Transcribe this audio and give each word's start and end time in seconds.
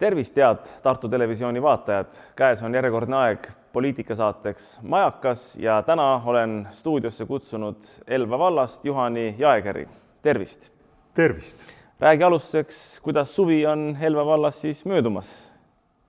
tervist, 0.00 0.36
head 0.36 0.64
Tartu 0.82 1.08
Televisiooni 1.08 1.60
vaatajad, 1.62 2.14
käes 2.36 2.62
on 2.64 2.74
järjekordne 2.74 3.16
aeg 3.16 3.46
poliitikasaateks 3.72 4.78
Majakas 4.82 5.56
ja 5.60 5.82
täna 5.84 6.22
olen 6.24 6.68
stuudiosse 6.72 7.26
kutsunud 7.26 7.84
Elva 8.06 8.38
vallast 8.38 8.84
Juhani 8.84 9.34
Jaegeri. 9.38 9.88
tervist. 10.22 10.72
tervist. 11.14 11.68
räägi 12.00 12.24
alustuseks, 12.24 13.00
kuidas 13.00 13.36
suvi 13.36 13.66
on 13.66 13.96
Elva 14.00 14.26
vallas 14.26 14.60
siis 14.60 14.84
möödumas 14.84 15.52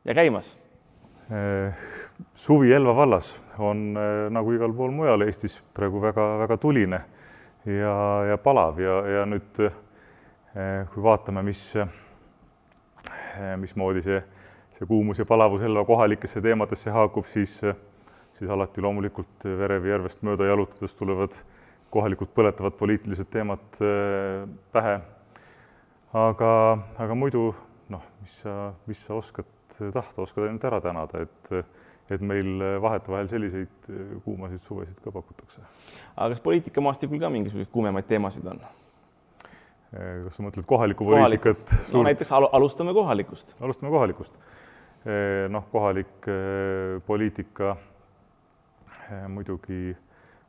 ja 0.06 0.14
käimas? 0.14 0.60
Eh, 1.32 1.74
suvi 2.36 2.74
Elva 2.74 2.96
vallas 2.96 3.36
on 3.60 3.98
eh, 3.98 4.30
nagu 4.32 4.52
igal 4.52 4.74
pool 4.74 4.92
mujal 4.92 5.22
Eestis 5.22 5.64
praegu 5.74 6.02
väga-väga 6.02 6.58
tuline 6.58 7.02
ja, 7.66 8.24
ja 8.30 8.38
palav 8.38 8.80
ja, 8.80 9.02
ja 9.08 9.26
nüüd 9.26 9.60
eh, 9.68 10.88
kui 10.94 11.04
vaatame, 11.04 11.44
mis 11.44 11.76
mismoodi 13.62 14.04
see, 14.06 14.20
see 14.78 14.88
kuumus 14.90 15.22
ja 15.22 15.26
palavus 15.26 15.64
Elva 15.66 15.86
kohalikesse 15.86 16.42
teemadesse 16.42 16.94
haakub, 16.94 17.26
siis, 17.30 17.58
siis 18.34 18.50
alati 18.50 18.84
loomulikult 18.84 19.48
Verevi 19.60 19.94
järvest 19.94 20.24
mööda 20.28 20.50
jalutades 20.50 20.96
tulevad 21.00 21.38
kohalikud 21.92 22.32
põletavad 22.36 22.78
poliitilised 22.80 23.30
teemad 23.32 23.82
eh, 23.84 24.48
pähe. 24.72 25.00
aga, 26.14 26.52
aga 27.00 27.16
muidu 27.16 27.52
noh, 27.92 28.04
mis 28.24 28.42
sa, 28.44 28.74
mis 28.88 29.06
sa 29.06 29.16
oskad 29.20 29.48
tahta, 29.78 30.22
oskad 30.24 30.48
ainult 30.48 30.68
ära 30.68 30.82
tänada, 30.84 31.26
et 31.28 31.56
et 32.12 32.24
meil 32.28 32.60
vahetevahel 32.84 33.30
selliseid 33.32 33.88
kuumasid 34.26 34.60
suvesid 34.60 35.00
ka 35.04 35.14
pakutakse. 35.16 35.62
aga 36.16 36.34
kas 36.34 36.42
poliitikamaastikul 36.44 37.22
ka 37.22 37.30
mingisuguseid 37.32 37.72
kuumemaid 37.72 38.08
teemasid 38.10 38.48
on? 38.52 38.60
Eh, 39.92 40.22
kas 40.24 40.38
sa 40.38 40.44
mõtled 40.46 40.64
kohalikku 40.64 41.04
poliitikat 41.04 41.66
Kohalik.? 41.68 41.92
no 41.92 42.02
näiteks 42.08 42.30
al 42.32 42.46
alustame 42.56 42.94
kohalikust. 42.96 43.58
alustame 43.60 43.92
kohalikust. 43.92 44.38
Eh, 45.04 45.50
noh, 45.52 45.66
kohalik 45.72 46.28
eh, 46.32 47.02
poliitika 47.04 47.76
muidugi 49.28 49.92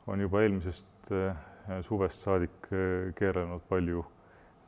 on 0.06 0.20
juba 0.22 0.42
eelmisest 0.44 1.10
suvest 1.82 2.22
saadik 2.22 2.68
keeranud 3.18 3.64
palju 3.66 4.04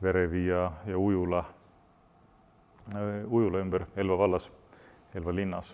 Verevi 0.03 0.41
ja, 0.49 0.65
ja 0.87 0.97
Ujula, 0.99 1.45
Ujula 3.29 3.61
ümber 3.63 3.85
Elva 3.95 4.17
vallas, 4.19 4.49
Elva 5.15 5.31
linnas. 5.35 5.71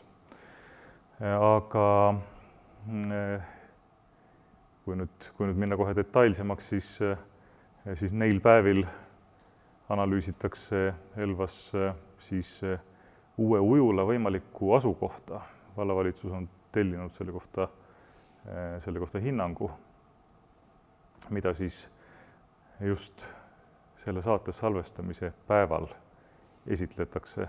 aga 1.17 1.87
kui 4.85 5.01
nüüd, 5.01 5.29
kui 5.37 5.49
nüüd 5.49 5.65
minna 5.65 5.77
kohe 5.81 5.97
detailsemaks, 5.97 6.69
siis 6.75 6.93
siis 7.95 8.13
neil 8.13 8.39
päevil 8.41 8.83
analüüsitakse 9.89 10.93
Elvas 11.17 11.71
siis 12.21 12.59
uue 13.37 13.59
ujula 13.59 14.05
võimalikku 14.05 14.73
asukohta. 14.77 15.41
vallavalitsus 15.77 16.31
on 16.31 16.49
tellinud 16.71 17.11
selle 17.11 17.31
kohta, 17.31 17.67
selle 18.79 18.99
kohta 18.99 19.19
hinnangu, 19.19 19.71
mida 21.29 21.53
siis 21.53 21.89
just 22.79 23.25
selle 23.95 24.21
saate 24.21 24.51
salvestamise 24.51 25.33
päeval 25.47 25.87
esitletakse 26.67 27.47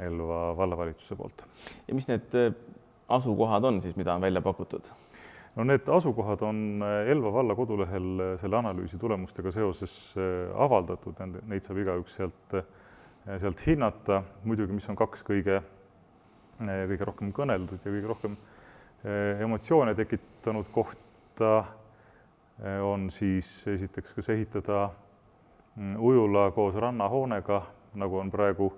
Elva 0.00 0.56
vallavalitsuse 0.56 1.16
poolt. 1.16 1.46
ja 1.88 1.94
mis 1.94 2.08
need 2.08 2.34
asukohad 3.08 3.64
on 3.64 3.80
siis, 3.80 3.96
mida 3.96 4.14
on 4.14 4.20
välja 4.20 4.40
pakutud? 4.40 4.88
No 5.56 5.64
need 5.64 5.88
asukohad 5.88 6.42
on 6.42 6.82
äh, 6.82 7.10
Elva 7.12 7.32
valla 7.32 7.54
kodulehel 7.54 8.20
äh, 8.20 8.32
selle 8.40 8.56
analüüsi 8.56 8.98
tulemustega 8.98 9.52
seoses 9.52 10.14
äh, 10.16 10.48
avaldatud, 10.64 11.20
neid 11.48 11.66
saab 11.66 11.82
igaüks 11.82 12.16
sealt, 12.20 12.56
sealt 13.38 13.66
hinnata. 13.66 14.22
muidugi, 14.44 14.72
mis 14.74 14.88
on 14.90 14.98
kaks 14.98 15.22
kõige, 15.26 15.60
kõige 16.62 17.06
rohkem 17.06 17.30
kõneldud 17.36 17.84
ja 17.84 17.92
kõige 17.92 18.10
rohkem 18.10 18.36
emotsioone 19.42 19.94
tekitanud 19.98 20.68
kohta, 20.70 21.52
on 22.86 23.08
siis 23.10 23.48
esiteks, 23.66 24.12
kas 24.14 24.28
ehitada 24.30 24.84
mm, 25.74 25.96
ujula 25.98 26.44
koos 26.54 26.78
rannahoonega, 26.78 27.58
nagu 27.98 28.20
on 28.20 28.30
praegu 28.30 28.68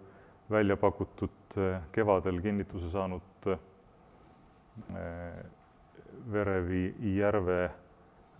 välja 0.53 0.79
pakutud 0.81 1.59
kevadel 1.93 2.41
kinnituse 2.45 2.89
saanud 2.93 3.53
Verevi 6.33 6.95
järve 7.17 7.71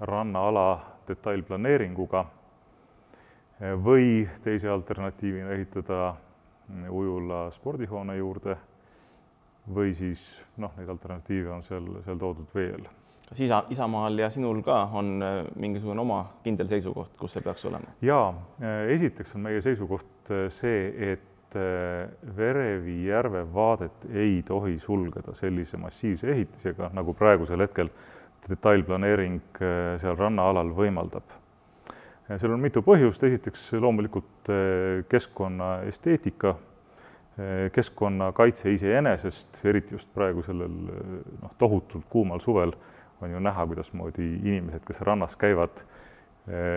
rannaala 0.01 0.69
detailplaneeringuga 1.09 2.25
või 3.85 4.25
teise 4.43 4.71
alternatiivina 4.73 5.53
ehitada 5.55 6.15
ujula 6.91 7.51
spordihoone 7.53 8.17
juurde 8.17 8.57
või 9.73 9.95
siis 9.97 10.45
noh, 10.61 10.73
neid 10.77 10.89
alternatiive 10.89 11.53
on 11.53 11.63
seal, 11.65 11.87
seal 12.05 12.21
toodud 12.21 12.51
veel. 12.55 12.85
kas 13.29 13.41
isa, 13.41 13.63
Isamaal 13.73 14.19
ja 14.19 14.31
sinul 14.31 14.63
ka 14.63 14.85
on 14.93 15.23
äh, 15.23 15.45
mingisugune 15.57 16.01
oma 16.01 16.25
kindel 16.45 16.69
seisukoht, 16.69 17.17
kus 17.19 17.37
see 17.37 17.45
peaks 17.45 17.65
olema? 17.65 17.95
jaa, 18.03 18.29
äh, 18.61 18.85
esiteks 18.95 19.35
on 19.37 19.47
meie 19.49 19.61
seisukoht 19.65 20.31
äh, 20.31 20.47
see, 20.53 21.13
et 21.13 21.31
Verevi 22.37 23.05
järve 23.07 23.45
vaadet 23.55 24.07
ei 24.13 24.43
tohi 24.47 24.79
sulgeda 24.79 25.35
sellise 25.35 25.79
massiivse 25.81 26.31
ehitisega, 26.33 26.91
nagu 26.95 27.15
praegusel 27.15 27.63
hetkel 27.65 27.91
detailplaneering 28.49 29.41
äh, 29.61 29.95
seal 30.01 30.19
rannaalal 30.19 30.73
võimaldab. 30.77 31.35
seal 32.37 32.53
on 32.53 32.61
mitu 32.61 32.83
põhjust, 32.85 33.25
esiteks 33.25 33.73
loomulikult 33.81 34.51
äh, 34.53 35.05
keskkonnaesteetika, 35.09 36.55
äh, 36.55 37.53
keskkonnakaitse 37.73 38.73
iseenesest, 38.75 39.63
eriti 39.65 39.97
just 39.97 40.13
praegu 40.15 40.45
sellel 40.45 40.71
noh, 40.71 41.55
tohutult 41.59 42.05
kuumal 42.11 42.43
suvel 42.45 42.75
on 43.23 43.31
ju 43.31 43.41
näha, 43.41 43.67
kuidasmoodi 43.67 44.27
inimesed, 44.43 44.85
kes 44.85 45.01
rannas 45.07 45.37
käivad, 45.41 45.85
Eh, 45.85 46.04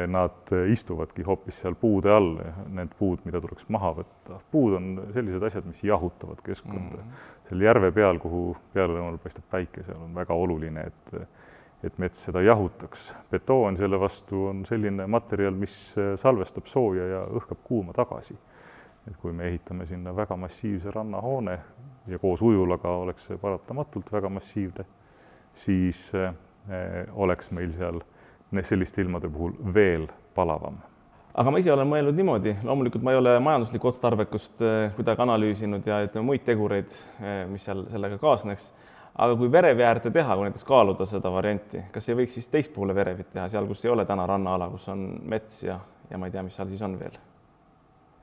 nad 0.07 0.51
istuvadki 0.72 1.25
hoopis 1.28 1.57
seal 1.59 1.75
puude 1.75 2.11
all, 2.16 2.38
need 2.72 2.94
puud, 2.95 3.19
mida 3.28 3.41
tuleks 3.44 3.66
maha 3.73 3.89
võtta. 3.97 4.38
puud 4.51 4.78
on 4.78 4.85
sellised 5.11 5.44
asjad, 5.44 5.66
mis 5.67 5.81
jahutavad 5.83 6.39
keskkonda 6.44 7.01
mm. 7.01 7.01
-hmm. 7.01 7.50
seal 7.50 7.66
järve 7.66 7.91
peal, 7.91 8.19
kuhu 8.23 8.56
pealelõunal 8.73 9.17
paistab 9.19 9.44
päike, 9.51 9.83
seal 9.83 10.00
on 10.06 10.16
väga 10.16 10.33
oluline, 10.33 10.88
et 10.88 11.27
et 11.83 11.97
mets 11.97 12.23
seda 12.23 12.41
jahutaks. 12.41 13.16
betoon 13.31 13.77
selle 13.77 14.00
vastu 14.00 14.45
on 14.45 14.66
selline 14.66 15.07
materjal, 15.07 15.53
mis 15.53 15.95
salvestab 16.16 16.66
sooja 16.66 17.07
ja 17.07 17.25
õhkab 17.25 17.61
kuuma 17.63 17.94
tagasi. 17.94 18.38
et 19.07 19.17
kui 19.17 19.31
me 19.31 19.47
ehitame 19.47 19.85
sinna 19.85 20.16
väga 20.16 20.35
massiivse 20.35 20.91
rannahoone 20.91 21.59
ja 22.07 22.19
koos 22.19 22.41
ujulaga 22.41 22.89
oleks 22.89 23.25
see 23.25 23.38
paratamatult 23.38 24.11
väga 24.11 24.29
massiivne, 24.29 24.85
siis 25.53 26.11
eh, 26.16 26.33
oleks 27.13 27.51
meil 27.51 27.72
seal 27.72 28.01
selliste 28.63 29.02
ilmade 29.02 29.30
puhul 29.30 29.58
veel 29.74 30.08
palavam 30.35 30.78
aga 31.38 31.52
ma 31.53 31.59
ise 31.62 31.72
olen 31.74 31.90
mõelnud 31.90 32.18
niimoodi, 32.18 32.56
loomulikult 32.66 33.03
ma 33.06 33.13
ei 33.13 33.19
ole 33.19 33.35
majanduslikku 33.46 33.91
otstarbekust 33.91 34.63
eh, 34.66 34.78
kuidagi 34.97 35.22
analüüsinud 35.22 35.85
ja 35.85 36.00
ütleme 36.08 36.25
muid 36.31 36.46
tegureid, 36.47 36.94
eh, 37.22 37.44
mis 37.52 37.68
seal 37.68 37.86
sellega 37.91 38.18
kaasneks. 38.21 38.71
aga 39.18 39.36
kui 39.38 39.51
verevi 39.51 39.81
äärde 39.81 40.12
teha, 40.13 40.36
kui 40.36 40.45
näiteks 40.45 40.66
kaaluda 40.66 41.06
seda 41.10 41.31
varianti, 41.33 41.83
kas 41.92 42.10
ei 42.10 42.16
võiks 42.19 42.36
siis 42.38 42.48
teist 42.54 42.74
poole 42.74 42.95
verevit 42.95 43.31
teha, 43.33 43.48
seal, 43.50 43.66
kus 43.66 43.86
ei 43.86 43.92
ole 43.92 44.06
täna 44.06 44.27
rannaala, 44.30 44.69
kus 44.69 44.88
on 44.94 45.07
mets 45.25 45.63
ja, 45.63 45.80
ja 46.10 46.18
ma 46.18 46.30
ei 46.30 46.33
tea, 46.33 46.44
mis 46.45 46.57
seal 46.57 46.69
siis 46.69 46.81
on 46.86 46.98
veel. 47.00 47.18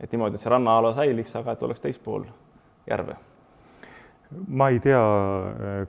et 0.01 0.11
niimoodi, 0.13 0.35
et 0.35 0.43
see 0.43 0.51
rannaala 0.51 0.95
säiliks, 0.95 1.37
aga 1.39 1.55
et 1.55 1.63
oleks 1.63 1.83
teist 1.83 2.03
pool 2.03 2.27
järve 2.87 3.17
ma 4.49 4.69
ei 4.73 4.81
tea 4.83 5.01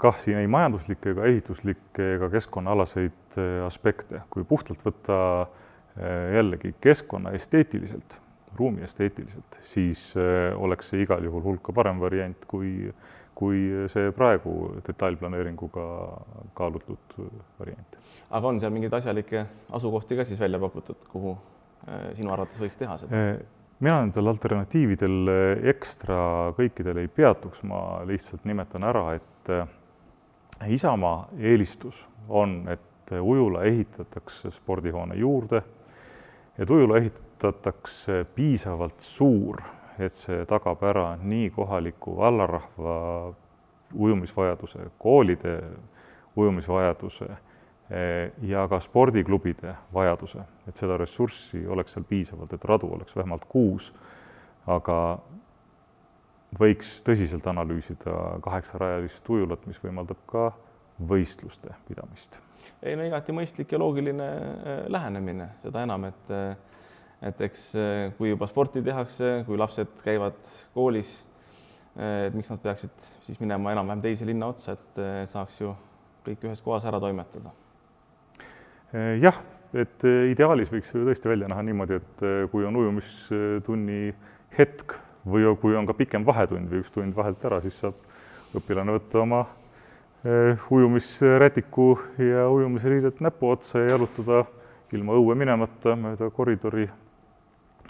kah 0.02 0.18
siin 0.20 0.40
ei 0.42 0.48
majanduslikke 0.52 1.14
ega 1.14 1.26
ehituslikke 1.30 2.10
ega 2.18 2.30
keskkonnaalaseid 2.34 3.40
eh, 3.42 3.58
aspekte, 3.66 4.22
kui 4.34 4.46
puhtalt 4.48 4.84
võtta 4.86 5.18
eh, 5.42 6.36
jällegi 6.38 6.76
keskkonna 6.82 7.34
esteetiliselt, 7.38 8.20
ruumi 8.60 8.86
esteetiliselt, 8.88 9.60
siis 9.66 10.08
eh, 10.20 10.52
oleks 10.58 10.94
see 10.94 11.04
igal 11.06 11.24
juhul 11.26 11.44
hulka 11.46 11.76
parem 11.76 12.00
variant 12.04 12.48
kui, 12.50 12.92
kui 13.36 13.66
see 13.92 14.14
praegu 14.16 14.56
detailplaneeringuga 14.86 15.90
kaalutud 16.58 17.20
variant. 17.60 18.00
aga 18.30 18.54
on 18.54 18.62
seal 18.64 18.74
mingeid 18.76 18.96
asjalikke 19.02 19.46
asukohti 19.80 20.20
ka 20.20 20.28
siis 20.28 20.40
välja 20.40 20.62
pakutud, 20.62 21.08
kuhu 21.12 21.38
sinu 22.18 22.32
arvates 22.34 22.58
võiks 22.58 22.80
teha 22.80 22.98
seda? 22.98 23.28
Mina 23.80 24.00
nendel 24.02 24.28
alternatiividel 24.32 25.32
eh, 25.32 25.70
ekstra 25.72 26.18
kõikidel 26.58 27.04
ei 27.04 27.10
peatuks, 27.12 27.64
ma 27.68 28.02
lihtsalt 28.08 28.46
nimetan 28.48 28.86
ära, 28.88 29.08
et 29.18 29.52
eh, 29.54 29.66
Isamaa 30.72 31.28
eelistus 31.36 32.06
on, 32.32 32.62
et 32.72 33.12
ujula 33.20 33.66
ehitatakse 33.68 34.52
spordihoone 34.56 35.18
juurde, 35.20 35.60
et 36.58 36.70
ujula 36.72 36.98
ehitatakse 37.02 38.24
piisavalt 38.36 39.04
suur, 39.04 39.60
et 40.00 40.16
see 40.16 40.46
tagab 40.48 40.82
ära 40.88 41.10
nii 41.20 41.50
kohaliku 41.56 42.16
vallarahva 42.18 42.96
ujumisvajaduse, 43.94 44.88
koolide 45.00 45.60
ujumisvajaduse 46.36 47.28
ja 48.42 48.66
ka 48.70 48.80
spordiklubide 48.82 49.76
vajaduse, 49.94 50.42
et 50.68 50.78
seda 50.78 50.98
ressurssi 50.98 51.68
oleks 51.70 51.94
seal 51.94 52.06
piisavalt, 52.10 52.54
et 52.54 52.66
radu 52.66 52.90
oleks 52.96 53.16
vähemalt 53.16 53.46
kuus, 53.50 53.92
aga 54.66 54.98
võiks 56.60 56.98
tõsiselt 57.06 57.46
analüüsida 57.52 58.40
kaheksarajalist 58.46 59.30
ujulat, 59.30 59.68
mis 59.70 59.82
võimaldab 59.84 60.24
ka 60.30 60.50
võistluste 60.98 61.76
pidamist. 61.88 62.40
ei 62.82 62.96
no 62.96 63.06
igati 63.06 63.34
mõistlik 63.36 63.72
ja 63.72 63.80
loogiline 63.80 64.30
lähenemine, 64.88 65.50
seda 65.62 65.84
enam, 65.84 66.10
et 66.10 66.34
et 67.26 67.42
eks 67.42 67.72
kui 68.18 68.30
juba 68.30 68.48
sporti 68.48 68.82
tehakse, 68.86 69.44
kui 69.48 69.58
lapsed 69.58 70.02
käivad 70.04 70.38
koolis, 70.74 71.26
et 71.96 72.34
miks 72.36 72.50
nad 72.52 72.60
peaksid 72.62 73.08
siis 73.22 73.40
minema 73.40 73.72
enam-vähem 73.72 74.02
teise 74.04 74.26
linna 74.26 74.50
otsa, 74.52 74.76
et 74.76 75.30
saaks 75.32 75.62
ju 75.62 75.76
kõik 76.26 76.50
ühes 76.50 76.62
kohas 76.66 76.86
ära 76.86 77.00
toimetada. 77.00 77.54
Jah, 78.94 79.42
et 79.74 80.06
ideaalis 80.32 80.72
võiks 80.72 80.94
ju 80.94 81.04
tõesti 81.08 81.32
välja 81.32 81.50
näha 81.52 81.64
niimoodi, 81.66 82.00
et 82.00 82.26
kui 82.52 82.66
on 82.68 82.78
ujumistunni 82.80 84.14
hetk 84.58 84.96
või 85.26 85.48
kui 85.62 85.76
on 85.76 85.88
ka 85.90 85.96
pikem 85.98 86.26
vahetund 86.26 86.70
või 86.72 86.84
üks 86.84 86.94
tund 86.94 87.16
vahelt 87.18 87.44
ära, 87.46 87.62
siis 87.64 87.80
saab 87.82 87.98
õpilane 88.56 88.96
võtta 88.96 89.24
oma 89.24 89.46
ujumisrätiku 90.72 91.88
ja 92.18 92.48
ujumisriidet 92.50 93.20
näpu 93.22 93.50
otsa 93.54 93.84
ja 93.84 93.96
jalutada 93.96 94.44
ilma 94.94 95.18
õue 95.18 95.36
minemata 95.38 95.96
mööda 96.00 96.30
koridori 96.34 96.88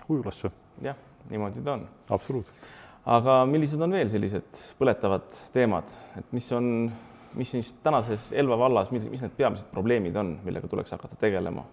ujulasse. 0.10 0.52
jah, 0.82 0.98
niimoodi 1.30 1.64
ta 1.64 1.78
on. 1.78 1.86
absoluutselt. 2.10 2.68
aga 3.06 3.38
millised 3.50 3.82
on 3.82 3.96
veel 3.96 4.10
sellised 4.12 4.62
põletavad 4.80 5.28
teemad, 5.54 5.92
et 6.20 6.36
mis 6.36 6.48
on, 6.56 6.90
mis 7.36 7.52
siis 7.52 7.74
tänases 7.84 8.32
Elva 8.34 8.58
vallas, 8.60 8.92
mis, 8.92 9.08
mis 9.12 9.24
need 9.24 9.36
peamised 9.38 9.70
probleemid 9.72 10.16
on, 10.20 10.36
millega 10.46 10.70
tuleks 10.72 10.96
hakata 10.96 11.20
tegelema 11.20 11.66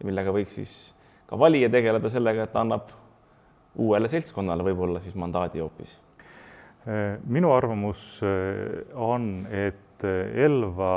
ja 0.00 0.08
millega 0.08 0.34
võiks 0.34 0.56
siis 0.58 0.72
ka 1.26 1.38
valija 1.38 1.70
tegeleda 1.72 2.10
sellega, 2.12 2.46
et 2.46 2.52
ta 2.54 2.62
annab 2.62 2.92
uuele 3.82 4.08
seltskonnale 4.08 4.64
võib-olla 4.66 5.02
siis 5.04 5.16
mandaadi 5.18 5.64
hoopis? 5.64 6.00
minu 7.26 7.50
arvamus 7.50 8.20
on, 8.94 9.24
et 9.50 10.04
Elva 10.06 10.92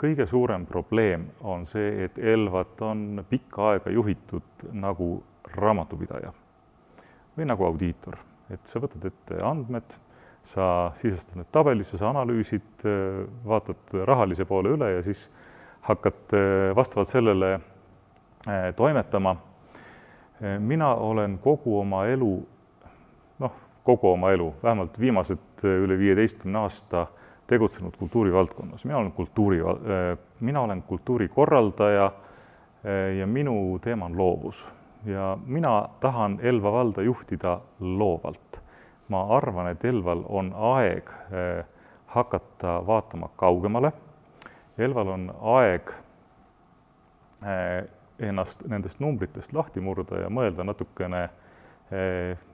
kõige 0.00 0.26
suurem 0.26 0.66
probleem 0.66 1.26
on 1.42 1.64
see, 1.68 2.06
et 2.06 2.18
Elvat 2.18 2.80
on 2.82 3.24
pikka 3.28 3.70
aega 3.72 3.92
juhitud 3.92 4.66
nagu 4.72 5.08
raamatupidaja 5.54 6.32
või 7.34 7.46
nagu 7.50 7.66
audiitor, 7.66 8.16
et 8.50 8.66
sa 8.66 8.80
võtad 8.82 9.04
ette 9.10 9.38
andmed, 9.44 9.96
sa 10.44 10.92
sisestad 10.98 11.38
need 11.40 11.48
tabelisse, 11.52 11.98
sa 11.98 12.10
analüüsid, 12.12 12.84
vaatad 13.48 13.94
rahalise 14.04 14.44
poole 14.44 14.74
üle 14.76 14.90
ja 14.96 15.02
siis 15.04 15.26
hakkad 15.88 16.34
vastavalt 16.76 17.08
sellele 17.08 17.58
toimetama. 18.76 19.36
mina 20.58 20.94
olen 20.94 21.38
kogu 21.38 21.78
oma 21.80 22.04
elu, 22.06 22.46
noh, 23.38 23.52
kogu 23.84 24.10
oma 24.12 24.32
elu, 24.32 24.54
vähemalt 24.62 25.00
viimased 25.00 25.64
üle 25.64 25.98
viieteistkümne 25.98 26.58
aasta 26.58 27.06
tegutsenud 27.46 27.96
kultuurivaldkonnas, 27.96 28.84
mina 28.84 28.98
olen 28.98 29.12
kultuuri, 29.12 29.60
mina 30.40 30.60
olen 30.60 30.82
kultuurikorraldaja 30.82 32.12
ja 33.18 33.26
minu 33.26 33.78
teema 33.78 34.04
on 34.04 34.18
loovus 34.18 34.64
ja 35.06 35.38
mina 35.46 35.88
tahan 36.00 36.38
Elva 36.42 36.72
valda 36.72 37.02
juhtida 37.02 37.60
loovalt. 37.80 38.63
Ma 39.08 39.24
arvan, 39.36 39.68
et 39.72 39.84
Elval 39.84 40.24
on 40.28 40.52
aeg 40.74 41.10
eh, 41.32 41.64
hakata 42.14 42.78
vaatama 42.86 43.28
kaugemale. 43.36 43.92
Elval 44.78 45.12
on 45.14 45.28
aeg 45.58 45.92
eh, 47.42 47.84
ennast 48.28 48.64
nendest 48.70 49.02
numbritest 49.02 49.52
lahti 49.52 49.82
murda 49.84 50.22
ja 50.22 50.30
mõelda 50.32 50.64
natukene 50.64 51.22
eh, 51.90 52.48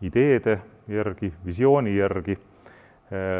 ideede 0.00 0.60
järgi, 0.90 1.28
visiooni 1.44 1.92
järgi, 1.92 2.34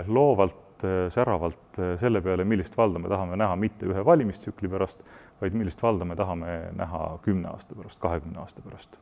loovalt, 0.07 0.83
säravalt 1.09 1.79
selle 1.99 2.21
peale, 2.21 2.45
millist 2.45 2.77
valda 2.77 3.01
me 3.01 3.09
tahame 3.09 3.39
näha 3.39 3.57
mitte 3.57 3.89
ühe 3.89 4.03
valimistsükli 4.05 4.69
pärast, 4.69 5.01
vaid 5.41 5.57
millist 5.57 5.83
valda 5.83 6.05
me 6.05 6.17
tahame 6.17 6.55
näha 6.77 7.19
kümne 7.25 7.49
aasta 7.51 7.75
pärast, 7.75 8.01
kahekümne 8.01 8.41
aasta 8.43 8.63
pärast. 8.63 8.97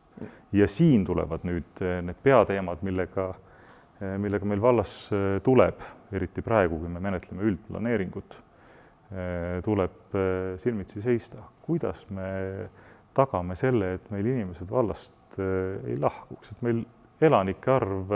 ja 0.52 0.66
siin 0.68 1.04
tulevad 1.04 1.46
nüüd 1.46 1.82
eh, 1.82 2.00
need 2.02 2.18
peateemad, 2.22 2.82
millega, 2.86 3.28
eh, 4.00 4.16
millega 4.18 4.46
meil 4.46 4.62
vallas 4.62 4.94
eh, 5.12 5.38
tuleb, 5.44 5.82
eriti 6.12 6.42
praegu, 6.42 6.78
kui 6.78 6.92
me 6.92 7.02
menetleme 7.04 7.44
üldplaneeringut, 7.44 8.42
tuleb 9.64 10.12
silmitsi 10.60 11.00
seista, 11.00 11.40
kuidas 11.64 12.02
me 12.12 12.26
tagame 13.16 13.54
selle, 13.56 13.94
et 13.96 14.10
meil 14.12 14.26
inimesed 14.28 14.68
vallast 14.68 15.38
ei 15.40 15.96
lahkuks, 15.96 16.52
et 16.52 16.60
meil 16.66 16.82
elanike 17.24 17.72
arv 17.72 18.12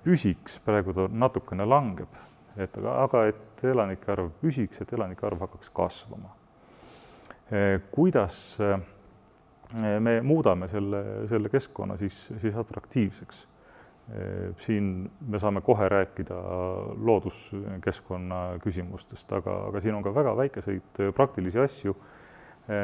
püsiks, 0.00 0.56
praegu 0.64 0.96
ta 0.96 1.04
natukene 1.12 1.68
langeb, 1.68 2.16
et 2.56 2.80
aga, 2.80 2.96
aga 3.04 3.26
et 3.28 3.64
elanike 3.74 4.12
arv 4.16 4.32
püsiks, 4.40 4.80
et 4.80 4.96
elanike 4.96 5.28
arv 5.28 5.44
hakkaks 5.44 5.68
kasvama 5.76 6.32
kuidas 7.90 8.58
eh, 8.60 8.80
me 10.00 10.20
muudame 10.22 10.68
selle, 10.68 11.26
selle 11.28 11.50
keskkonna 11.50 11.96
siis, 11.96 12.32
siis 12.38 12.56
atraktiivseks. 12.56 13.48
Eh, 14.10 14.54
siin 14.58 15.10
me 15.26 15.38
saame 15.38 15.60
kohe 15.60 15.88
rääkida 15.88 16.38
looduskeskkonna 16.96 18.40
küsimustest, 18.62 19.32
aga, 19.38 19.56
aga 19.70 19.82
siin 19.82 19.98
on 19.98 20.06
ka 20.06 20.14
väga 20.14 20.36
väikeseid 20.36 21.02
praktilisi 21.14 21.58
asju, 21.58 21.96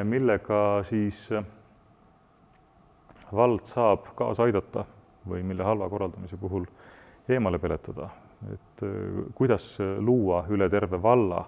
millega 0.08 0.82
siis 0.82 1.28
vald 3.36 3.66
saab 3.68 4.08
kaasa 4.18 4.46
aidata 4.48 4.82
või 5.28 5.44
mille 5.46 5.62
halva 5.62 5.86
korraldamise 5.90 6.38
puhul 6.40 6.64
eemale 7.28 7.58
peletada. 7.62 8.08
et 8.52 8.82
kuidas 9.34 9.78
luua 9.98 10.44
üle 10.50 10.68
terve 10.70 10.98
valla 11.02 11.44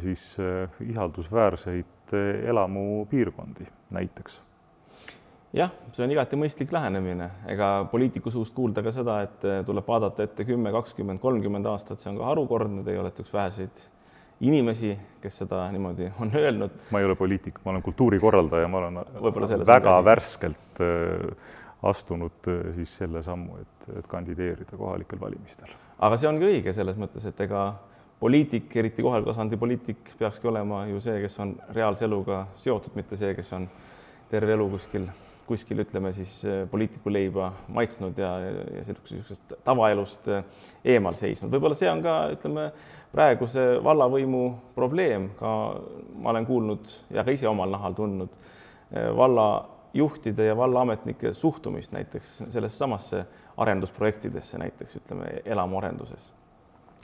siis 0.00 0.36
ihaldusväärseid 0.80 1.99
Eh, 2.12 2.48
elamupiirkondi 2.48 3.66
näiteks. 3.90 4.40
jah, 5.52 5.70
see 5.92 6.04
on 6.04 6.12
igati 6.14 6.38
mõistlik 6.38 6.72
lähenemine, 6.74 7.26
ega 7.50 7.68
poliitiku 7.90 8.30
suust 8.30 8.54
kuulda 8.54 8.82
ka 8.86 8.92
seda, 8.94 9.20
et 9.26 9.46
eh, 9.46 9.60
tuleb 9.66 9.86
vaadata 9.86 10.26
ette 10.26 10.46
kümme, 10.46 10.72
kakskümmend, 10.74 11.20
kolmkümmend 11.22 11.66
aastat, 11.70 12.02
see 12.02 12.10
on 12.10 12.20
ka 12.20 12.28
harukordne, 12.30 12.84
teie 12.86 13.00
olete 13.02 13.22
üks 13.24 13.34
väheseid 13.34 13.82
inimesi, 14.46 14.94
kes 15.22 15.42
seda 15.42 15.64
niimoodi 15.74 16.10
on 16.22 16.30
öelnud. 16.38 16.82
ma 16.90 17.02
ei 17.02 17.06
ole 17.06 17.18
poliitik, 17.18 17.58
ma 17.64 17.74
olen 17.74 17.82
kultuurikorraldaja, 17.86 18.70
ma 18.70 18.82
olen 18.84 19.02
väga 19.66 19.98
värskelt 20.06 20.82
eh, 20.86 21.52
astunud 21.90 22.50
siis 22.78 22.96
selle 23.02 23.22
sammu, 23.22 23.60
et, 23.62 23.92
et 23.98 24.10
kandideerida 24.10 24.78
kohalikel 24.78 25.20
valimistel. 25.20 25.70
aga 25.98 26.18
see 26.18 26.30
ongi 26.30 26.46
õige 26.46 26.74
selles 26.74 26.98
mõttes, 26.98 27.26
et 27.26 27.46
ega 27.46 27.68
poliitik, 28.20 28.76
eriti 28.76 29.02
kohaliku 29.02 29.30
tasandi 29.30 29.56
poliitik, 29.56 30.12
peakski 30.18 30.48
olema 30.48 30.84
ju 30.90 31.00
see, 31.00 31.16
kes 31.22 31.38
on 31.40 31.54
reaalse 31.72 32.04
eluga 32.04 32.44
seotud, 32.60 32.94
mitte 32.98 33.16
see, 33.16 33.32
kes 33.34 33.52
on 33.56 33.66
terve 34.30 34.52
elu 34.54 34.66
kuskil, 34.74 35.06
kuskil 35.48 35.80
ütleme 35.82 36.12
siis 36.14 36.34
eh, 36.44 36.62
poliitikuleiba 36.70 37.50
maitsnud 37.72 38.18
ja, 38.20 38.34
ja 38.44 38.84
niisugusest 38.86 39.56
tavaelust 39.64 40.28
eh, 40.28 40.44
eemal 40.94 41.16
seisnud. 41.18 41.52
võib-olla 41.54 41.78
see 41.78 41.88
on 41.90 42.04
ka, 42.04 42.16
ütleme, 42.36 42.68
praeguse 43.10 43.64
vallavõimu 43.82 44.42
probleem, 44.76 45.30
ka 45.40 45.52
ma 46.20 46.34
olen 46.34 46.46
kuulnud 46.46 46.92
ja 47.16 47.24
ka 47.26 47.34
ise 47.34 47.48
omal 47.48 47.72
nahal 47.72 47.96
tundnud 47.96 48.36
eh, 48.36 49.08
vallajuhtide 49.16 50.50
ja 50.50 50.58
vallaametnike 50.60 51.32
suhtumist 51.34 51.96
näiteks 51.96 52.36
sellesse 52.52 52.84
samasse 52.84 53.24
arendusprojektidesse 53.56 54.60
näiteks 54.60 55.00
ütleme 55.00 55.40
elamuarenduses 55.44 56.30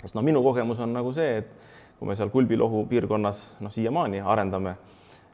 sest 0.06 0.16
noh, 0.16 0.24
minu 0.26 0.42
kogemus 0.44 0.80
on 0.84 0.94
nagu 0.94 1.12
see, 1.16 1.40
et 1.42 1.50
kui 1.98 2.08
me 2.08 2.16
seal 2.18 2.30
Kulbilohu 2.32 2.84
piirkonnas 2.90 3.42
noh, 3.64 3.72
siiamaani 3.72 4.22
arendame 4.22 4.76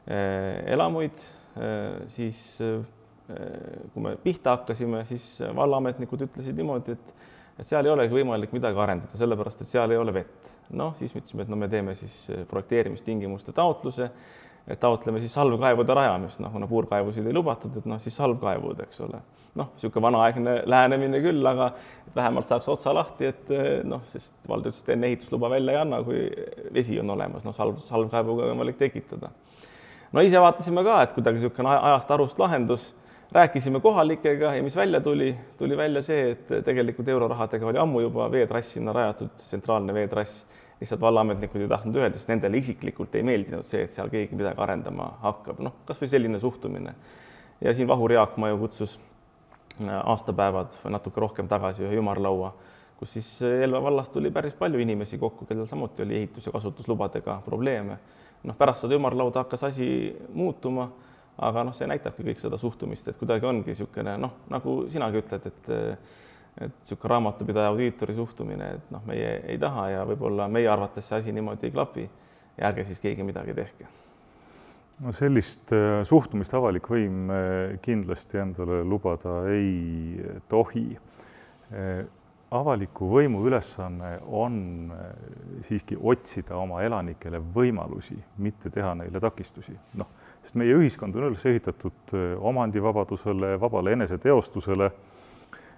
eh, 0.07 0.63
elamuid, 0.73 1.21
eh, 1.59 2.03
siis 2.11 2.39
eh, 2.65 2.79
kui 3.93 4.03
me 4.03 4.15
pihta 4.23 4.57
hakkasime, 4.57 5.03
siis 5.07 5.37
vallaametnikud 5.55 6.25
ütlesid 6.27 6.57
niimoodi, 6.59 6.97
et 6.97 7.29
et 7.53 7.67
seal 7.67 7.85
ei 7.85 7.91
olegi 7.93 8.15
võimalik 8.15 8.49
midagi 8.55 8.79
arendada, 8.81 9.13
sellepärast 9.13 9.59
et 9.61 9.69
seal 9.69 9.91
ei 9.93 9.99
ole 10.01 10.13
vett. 10.15 10.47
noh, 10.73 10.95
siis 10.97 11.11
me 11.13 11.21
ütlesime, 11.21 11.43
et 11.45 11.51
no 11.53 11.57
me 11.59 11.67
teeme 11.69 11.93
siis 11.93 12.15
projekteerimistingimuste 12.49 13.53
taotluse 13.53 14.07
et 14.67 14.79
taotleme 14.79 15.19
siis 15.19 15.33
salvkaevude 15.35 15.93
rajamist, 15.93 16.39
noh, 16.39 16.51
kuna 16.53 16.67
puurkaevusid 16.67 17.27
ei 17.27 17.35
lubatud, 17.35 17.75
et 17.77 17.87
noh, 17.89 17.99
siis 17.99 18.15
salvkaevud, 18.15 18.79
eks 18.85 19.01
ole. 19.03 19.19
noh, 19.59 19.67
niisugune 19.75 20.01
vanaaegne 20.07 20.53
lähenemine 20.65 21.19
küll, 21.21 21.45
aga 21.45 21.67
vähemalt 22.15 22.47
saaks 22.49 22.69
otsa 22.73 22.93
lahti, 22.95 23.27
et 23.29 23.51
noh, 23.85 24.01
sest 24.09 24.47
vald 24.49 24.65
ütles, 24.65 24.81
et 24.81 24.95
enne 24.95 25.11
ehitusluba 25.11 25.51
välja 25.51 25.75
ei 25.75 25.81
anna, 25.83 25.99
kui 26.03 26.23
vesi 26.73 26.97
on 26.99 27.11
olemas, 27.13 27.43
noh, 27.45 27.53
salv, 27.53 27.83
salvkaevuga 27.85 28.47
on 28.47 28.55
võimalik 28.55 28.79
tekitada. 28.79 29.29
no 30.13 30.23
ise 30.25 30.41
vaatasime 30.41 30.83
ka, 30.87 31.01
et 31.03 31.13
kuidagi 31.13 31.41
niisugune 31.41 31.75
ajast 31.75 32.15
arust 32.15 32.39
lahendus, 32.39 32.93
rääkisime 33.33 33.81
kohalikega 33.81 34.55
ja 34.55 34.63
mis 34.63 34.75
välja 34.75 35.01
tuli, 35.01 35.35
tuli 35.57 35.77
välja 35.77 36.01
see, 36.01 36.31
et 36.31 36.51
tegelikult 36.65 37.07
eurorahadega 37.07 37.67
oli 37.67 37.81
ammu 37.81 38.07
juba 38.07 38.31
veetrass 38.31 38.77
sinna 38.77 38.93
rajatud, 38.93 39.33
tsentraalne 39.41 39.93
veetrass 39.93 40.45
lihtsalt 40.83 41.01
vallaametnikud 41.01 41.63
ei 41.63 41.71
tahtnud 41.71 41.95
öelda, 41.95 42.19
sest 42.19 42.29
nendele 42.31 42.59
isiklikult 42.59 43.15
ei 43.15 43.23
meeldinud 43.23 43.67
see, 43.67 43.85
et 43.85 43.93
seal 43.93 44.11
keegi 44.11 44.35
midagi 44.35 44.59
arendama 44.63 45.13
hakkab, 45.23 45.61
noh, 45.63 45.79
kasvõi 45.87 46.09
selline 46.11 46.39
suhtumine. 46.43 46.95
ja 47.61 47.73
siin 47.73 47.87
Vahur 47.87 48.11
Jaakma 48.11 48.49
ju 48.51 48.57
kutsus 48.65 48.99
aastapäevad 50.03 50.75
või 50.83 50.91
natuke 50.93 51.21
rohkem 51.21 51.47
tagasi 51.47 51.85
ühe 51.87 52.01
ümarlaua, 52.01 52.51
kus 52.99 53.15
siis 53.15 53.29
Elva 53.41 53.81
vallast 53.83 54.13
tuli 54.13 54.31
päris 54.31 54.53
palju 54.53 54.79
inimesi 54.79 55.17
kokku, 55.17 55.45
kellel 55.45 55.67
samuti 55.67 56.03
oli 56.03 56.19
ehitus- 56.19 56.45
ja 56.45 56.51
kasutuslubadega 56.51 57.41
probleeme. 57.45 57.97
noh, 58.43 58.55
pärast 58.55 58.81
seda 58.81 58.95
ümarlauda 58.95 59.39
hakkas 59.39 59.63
asi 59.63 60.15
muutuma, 60.33 60.89
aga 61.37 61.63
noh, 61.63 61.73
see 61.73 61.87
näitabki 61.87 62.23
kõik 62.23 62.39
seda 62.39 62.57
suhtumist, 62.57 63.07
et 63.07 63.17
kuidagi 63.17 63.45
ongi 63.45 63.71
niisugune 63.71 64.17
noh, 64.17 64.33
nagu 64.49 64.85
sinagi 64.89 65.21
ütled, 65.23 65.47
et 65.47 65.71
et 66.61 66.75
niisugune 66.79 67.09
raamatupidaja 67.09 67.73
audiitori 67.73 68.13
suhtumine, 68.13 68.69
et 68.77 68.93
noh, 68.93 69.01
meie 69.09 69.39
ei 69.49 69.57
taha 69.57 69.89
ja 69.89 70.05
võib-olla 70.05 70.47
meie 70.47 70.69
arvates 70.69 71.09
see 71.09 71.17
asi 71.19 71.35
niimoodi 71.35 71.69
ei 71.69 71.75
klapi 71.75 72.07
ja 72.57 72.69
ärge 72.69 72.85
siis 72.85 73.01
keegi 73.01 73.25
midagi 73.25 73.55
tehke 73.57 73.89
no 75.01 75.13
sellist 75.15 75.71
äh, 75.73 76.01
suhtumist 76.07 76.53
avalik 76.57 76.87
võim 76.91 77.31
äh, 77.33 77.77
kindlasti 77.83 78.41
endale 78.43 78.81
lubada 78.85 79.43
ei 79.51 80.19
tohi. 80.51 80.91
Äh, 81.73 82.03
avaliku 82.53 83.07
võimu 83.09 83.39
ülesanne 83.47 84.11
on 84.29 84.91
siiski 85.65 85.95
otsida 85.97 86.53
oma 86.61 86.83
elanikele 86.85 87.39
võimalusi, 87.55 88.13
mitte 88.45 88.69
teha 88.69 88.91
neile 88.99 89.17
takistusi. 89.17 89.73
noh, 89.97 90.11
sest 90.43 90.59
meie 90.61 90.75
ühiskond 90.77 91.17
on 91.17 91.31
üles 91.31 91.47
ehitatud 91.49 92.13
omandivabadusele, 92.37 93.55
vabale 93.57 93.95
eneseteostusele. 93.97 94.91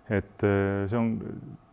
Et 0.10 0.44
see 0.44 0.98
on, 1.00 1.14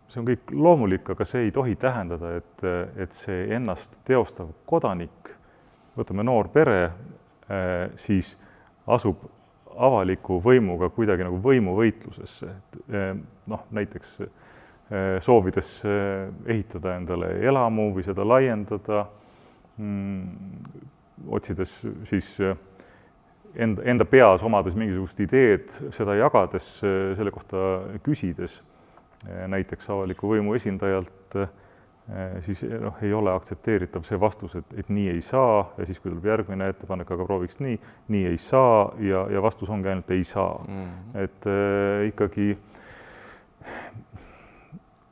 see 0.09 0.21
on 0.21 0.29
kõik 0.29 0.53
loomulik, 0.57 1.11
aga 1.13 1.27
see 1.29 1.47
ei 1.47 1.55
tohi 1.55 1.75
tähendada, 1.77 2.37
et, 2.41 2.65
et 3.05 3.17
see 3.17 3.47
ennast 3.57 3.99
teostav 4.09 4.55
kodanik, 4.69 5.35
võtame 5.99 6.25
noor 6.25 6.49
pere, 6.55 6.79
Äh, 7.53 7.91
siis 7.99 8.37
asub 8.87 9.25
avaliku 9.73 10.39
võimuga 10.45 10.89
kuidagi 10.95 11.25
nagu 11.27 11.41
võimuvõitlusesse, 11.43 12.49
et 12.49 12.79
äh, 12.95 13.11
noh, 13.51 13.65
näiteks 13.75 14.13
äh, 14.23 15.17
soovides 15.25 15.73
ehitada 15.85 16.95
endale 17.01 17.33
elamu 17.43 17.91
või 17.97 18.07
seda 18.07 18.25
laiendada, 18.25 19.05
mm, 19.77 21.27
otsides 21.35 21.75
siis 22.09 22.31
enda, 23.57 23.83
enda 23.85 24.05
peas 24.05 24.43
omades 24.43 24.77
mingisugust 24.79 25.21
ideed, 25.21 25.69
seda 25.95 26.17
jagades, 26.19 26.69
selle 26.81 27.31
kohta 27.35 27.83
küsides 28.05 28.61
näiteks 29.49 29.91
avaliku 29.93 30.33
võimu 30.33 30.57
esindajalt 30.59 31.37
Äh, 32.11 32.41
siis 32.43 32.65
eh, 32.65 32.81
noh, 32.83 32.97
ei 33.03 33.13
ole 33.15 33.31
aktsepteeritav 33.31 34.03
see 34.03 34.19
vastus, 34.21 34.57
et, 34.59 34.73
et 34.75 34.89
nii 34.91 35.07
ei 35.13 35.21
saa 35.23 35.61
ja 35.79 35.85
siis, 35.87 36.01
kui 36.03 36.11
tuleb 36.11 36.25
järgmine 36.27 36.67
ettepanek, 36.73 37.13
aga 37.15 37.27
prooviks 37.29 37.61
nii, 37.63 37.77
nii 38.11 38.25
ei 38.27 38.41
saa 38.43 38.89
ja, 38.99 39.21
ja 39.31 39.43
vastus 39.43 39.71
ongi 39.71 39.87
ainult 39.93 40.11
ei 40.11 40.25
saa 40.27 40.65
mm. 40.67 40.81
-hmm. 40.83 41.21
et 41.23 41.47
äh, 41.47 42.09
ikkagi 42.09 42.59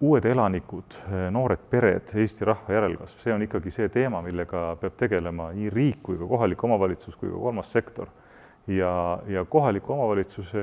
uued 0.00 0.24
elanikud, 0.24 0.96
noored 1.30 1.62
pered, 1.70 2.10
Eesti 2.16 2.44
rahva 2.44 2.74
järelkasv, 2.74 3.22
see 3.22 3.34
on 3.34 3.42
ikkagi 3.46 3.70
see 3.70 3.88
teema, 3.88 4.22
millega 4.24 4.76
peab 4.80 4.96
tegelema 4.98 5.52
nii 5.52 5.70
riik 5.70 6.02
kui 6.02 6.18
ka 6.18 6.26
kohalik 6.26 6.64
omavalitsus 6.64 7.16
kui 7.16 7.30
ka 7.30 7.36
kolmas 7.36 7.72
sektor. 7.72 8.08
Ja, 8.76 9.18
ja 9.28 9.44
kohaliku 9.44 9.92
omavalitsuse 9.92 10.62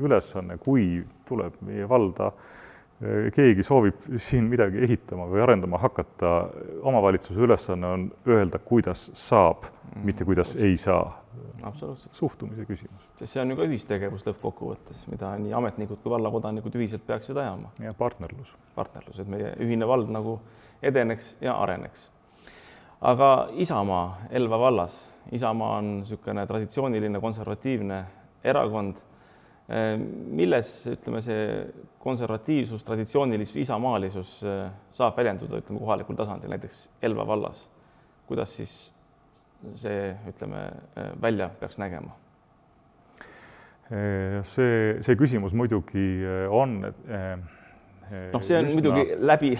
ülesanne, 0.00 0.58
kui 0.58 1.04
tuleb 1.28 1.56
meie 1.66 1.88
valda 1.88 2.30
äh, 2.30 2.60
keegi 3.34 3.64
soovib 3.64 4.04
siin 4.20 4.48
midagi 4.50 4.82
ehitama 4.84 5.24
või 5.30 5.40
arendama 5.44 5.80
hakata, 5.80 6.34
omavalitsuse 6.88 7.40
ülesanne 7.46 7.94
on 7.94 8.06
öelda, 8.28 8.60
kuidas 8.60 9.08
saab 9.16 9.64
mm, 9.70 10.04
mitte 10.04 10.26
kuidas 10.28 10.54
ei 10.56 10.76
saa. 10.76 11.16
absoluutselt. 11.62 12.14
suhtumise 12.14 12.64
küsimus. 12.64 13.08
sest 13.16 13.32
see 13.32 13.42
on 13.42 13.50
ju 13.50 13.56
ka 13.56 13.64
ühistegevus 13.68 14.26
lõppkokkuvõttes, 14.26 15.06
mida 15.12 15.32
nii 15.38 15.52
ametnikud 15.56 16.02
kui 16.02 16.12
vallakodanikud 16.12 16.76
ühiselt 16.76 17.06
peaksid 17.06 17.36
ajama. 17.36 17.72
ja 17.80 17.92
partnerlus. 17.98 18.54
partnerlus, 18.74 19.18
et 19.18 19.28
meie 19.28 19.54
ühine 19.60 19.88
vald 19.88 20.12
nagu 20.12 20.40
edeneks 20.82 21.36
ja 21.40 21.56
areneks. 21.62 22.10
Aga 23.00 23.48
Isamaa 23.56 24.28
Elva 24.30 24.58
vallas, 24.58 25.08
Isamaa 25.32 25.76
on 25.78 25.92
niisugune 26.00 26.46
traditsiooniline 26.46 27.20
konservatiivne 27.20 28.04
erakond 28.44 29.00
Ehm, 29.70 30.02
milles, 30.34 30.68
ütleme, 30.90 31.20
see 31.22 31.42
konservatiivsus, 32.02 32.82
traditsioonilisus, 32.82 33.54
isamaalisus 33.62 34.32
eh, 34.42 34.64
saab 34.96 35.20
väljenduda, 35.20 35.60
ütleme, 35.62 35.78
kohalikul 35.78 36.18
tasandil, 36.18 36.50
näiteks 36.50 36.88
Elva 37.06 37.26
vallas. 37.28 37.68
kuidas 38.26 38.52
siis 38.54 38.72
see, 39.74 40.10
ütleme, 40.30 40.64
eh, 40.96 41.12
välja 41.22 41.48
peaks 41.60 41.78
nägema? 41.78 42.16
See, 44.46 44.92
see 45.02 45.16
küsimus 45.18 45.50
muidugi 45.58 46.22
on 46.54 46.76
noh, 48.10 48.42
see 48.42 48.58
on 48.58 48.66
üsna... 48.70 48.74
muidugi 48.78 49.18
läbi 49.20 49.52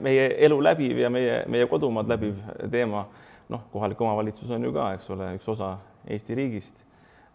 meie 0.00 0.28
elu 0.46 0.62
läbiv 0.64 1.02
ja 1.04 1.10
meie, 1.12 1.42
meie 1.50 1.66
kodumaad 1.70 2.08
läbiv 2.08 2.40
teema. 2.70 3.06
noh, 3.52 3.66
kohalik 3.72 4.00
omavalitsus 4.00 4.50
on 4.50 4.64
ju 4.64 4.72
ka, 4.72 4.92
eks 4.96 5.10
ole, 5.12 5.34
üks 5.36 5.48
osa 5.52 5.76
Eesti 6.08 6.34
riigist 6.34 6.80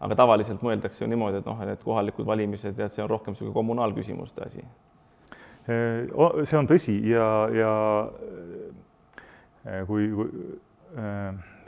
aga 0.04 0.18
tavaliselt 0.18 0.62
mõeldakse 0.62 1.02
ju 1.02 1.08
niimoodi, 1.10 1.40
et 1.40 1.48
noh, 1.48 1.58
need 1.66 1.82
kohalikud 1.82 2.26
valimised 2.26 2.78
ja 2.78 2.86
et 2.86 2.94
see 2.94 3.02
on 3.02 3.10
rohkem 3.10 3.34
niisugune 3.34 3.54
kommunaalküsimuste 3.56 4.44
asi. 4.46 4.62
see 5.68 6.58
on 6.58 6.70
tõsi 6.70 6.96
ja, 7.10 7.26
ja 7.52 7.72
kui, 9.86 10.06
kui, 10.14 10.28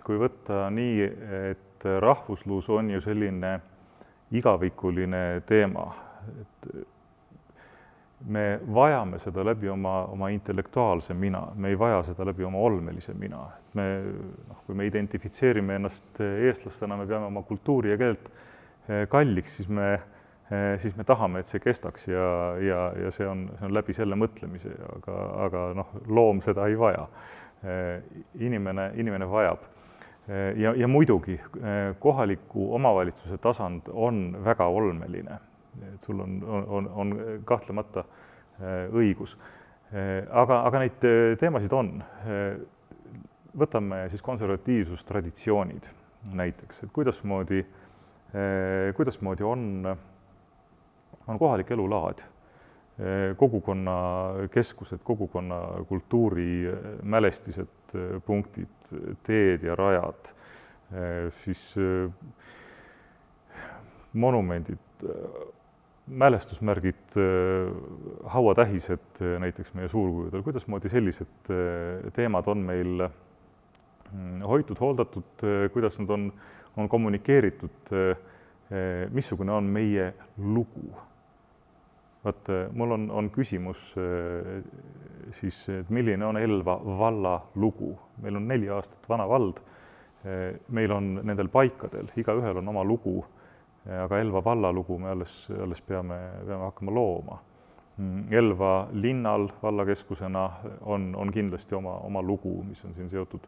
kui 0.06 0.22
võtta 0.22 0.68
nii, 0.72 1.10
et 1.50 1.88
rahvuslus 2.06 2.70
on 2.70 2.94
ju 2.94 3.02
selline 3.02 3.58
igavikuline 4.30 5.42
teema, 5.46 5.90
et 6.40 6.70
me 8.26 8.60
vajame 8.74 9.18
seda 9.18 9.44
läbi 9.44 9.68
oma, 9.68 10.04
oma 10.12 10.28
intellektuaalse 10.28 11.14
mina, 11.14 11.42
me 11.54 11.72
ei 11.72 11.78
vaja 11.78 12.02
seda 12.04 12.24
läbi 12.28 12.44
oma 12.44 12.58
olmelise 12.58 13.14
mina. 13.14 13.46
me 13.74 13.86
noh, 14.48 14.62
kui 14.66 14.74
me 14.74 14.86
identifitseerime 14.86 15.76
ennast 15.78 16.20
eestlastena, 16.20 16.96
me 16.98 17.06
peame 17.06 17.28
oma 17.30 17.42
kultuuri 17.46 17.92
ja 17.92 17.98
keelt 17.98 18.30
eh, 18.88 19.06
kalliks, 19.08 19.56
siis 19.60 19.68
me, 19.68 19.92
eh, 20.50 20.74
siis 20.78 20.96
me 20.96 21.04
tahame, 21.06 21.40
et 21.40 21.46
see 21.46 21.62
kestaks 21.62 22.08
ja, 22.10 22.30
ja, 22.60 22.80
ja 23.04 23.12
see 23.14 23.28
on, 23.28 23.46
see 23.58 23.68
on 23.68 23.76
läbi 23.78 23.94
selle 23.96 24.18
mõtlemise, 24.18 24.74
aga, 24.96 25.18
aga 25.46 25.66
noh, 25.78 25.94
loom 26.08 26.42
seda 26.44 26.66
ei 26.68 26.78
vaja. 26.78 27.06
Eh, 27.60 28.00
inimene, 28.40 28.90
inimene 28.96 29.28
vajab 29.28 29.68
ja, 30.56 30.70
ja 30.78 30.86
muidugi 30.88 31.34
kohaliku 32.00 32.70
omavalitsuse 32.76 33.36
tasand 33.42 33.90
on 33.92 34.20
väga 34.44 34.64
olmeline 34.72 35.36
et 35.94 36.02
sul 36.02 36.20
on, 36.20 36.42
on, 36.46 36.88
on 36.88 37.14
kahtlemata 37.44 38.04
äh, 38.04 38.88
õigus. 38.92 39.36
Äh, 39.90 40.26
aga, 40.30 40.62
aga 40.68 40.84
neid 40.84 41.06
äh, 41.06 41.36
teemasid 41.40 41.74
on. 41.76 41.96
võtame 43.60 44.04
siis 44.12 44.22
konservatiivsustraditsioonid 44.22 45.88
näiteks, 46.38 46.84
et 46.84 46.90
kuidasmoodi, 46.94 47.64
kuidasmoodi 48.94 49.42
on, 49.42 49.88
on 51.26 51.40
kohalik 51.40 51.72
elulaad 51.74 52.22
kogukonnakeskused, 53.40 55.02
kogukonna 55.02 55.58
kultuurimälestised, 55.88 57.96
punktid, 58.26 58.92
teed 59.26 59.66
ja 59.66 59.74
rajad, 59.74 60.30
siis 61.42 61.64
monumendid, 64.12 64.78
mälestusmärgid, 66.06 66.94
äh, 67.16 67.74
hauatähised 68.24 69.20
äh, 69.22 69.40
näiteks 69.40 69.74
meie 69.74 69.88
suurkujudel, 69.88 70.42
kuidasmoodi 70.42 70.88
sellised 70.88 71.50
äh, 71.50 72.10
teemad 72.12 72.48
on 72.50 72.64
meil 72.66 73.04
mm, 73.06 74.40
hoitud, 74.46 74.80
hooldatud, 74.80 75.44
kuidas 75.72 76.00
nad 76.00 76.10
on, 76.10 76.32
on 76.76 76.88
kommunikeeritud, 76.88 77.92
missugune 79.10 79.52
on 79.52 79.64
meie 79.64 80.12
lugu? 80.38 80.90
vaat 82.20 82.50
mul 82.76 82.90
on, 82.92 83.06
on 83.16 83.30
küsimus 83.32 83.94
siis, 85.32 85.58
et 85.72 85.88
milline 85.88 86.26
on 86.26 86.36
Elva 86.36 86.74
valla 86.84 87.32
lugu, 87.56 87.94
meil 88.20 88.36
on 88.36 88.44
neli 88.46 88.68
aastat 88.68 89.08
vana 89.08 89.24
vald. 89.28 89.62
meil 90.68 90.92
on 90.92 91.08
nendel 91.24 91.48
paikadel, 91.48 92.12
igaühel 92.20 92.60
on 92.60 92.68
oma 92.68 92.84
lugu 92.84 93.22
aga 93.98 94.20
Elva 94.20 94.40
valla 94.44 94.70
lugu 94.72 94.98
me 94.98 95.10
alles, 95.10 95.48
alles 95.50 95.80
peame, 95.82 96.16
peame 96.46 96.66
hakkama 96.68 96.94
looma. 96.94 97.38
Elva 98.30 98.88
linnal 98.92 99.48
vallakeskusena 99.60 100.44
on, 100.88 101.10
on 101.18 101.32
kindlasti 101.32 101.74
oma, 101.76 101.98
oma 102.06 102.22
lugu, 102.22 102.62
mis 102.64 102.80
on 102.86 102.94
siin 102.96 103.10
seotud 103.12 103.44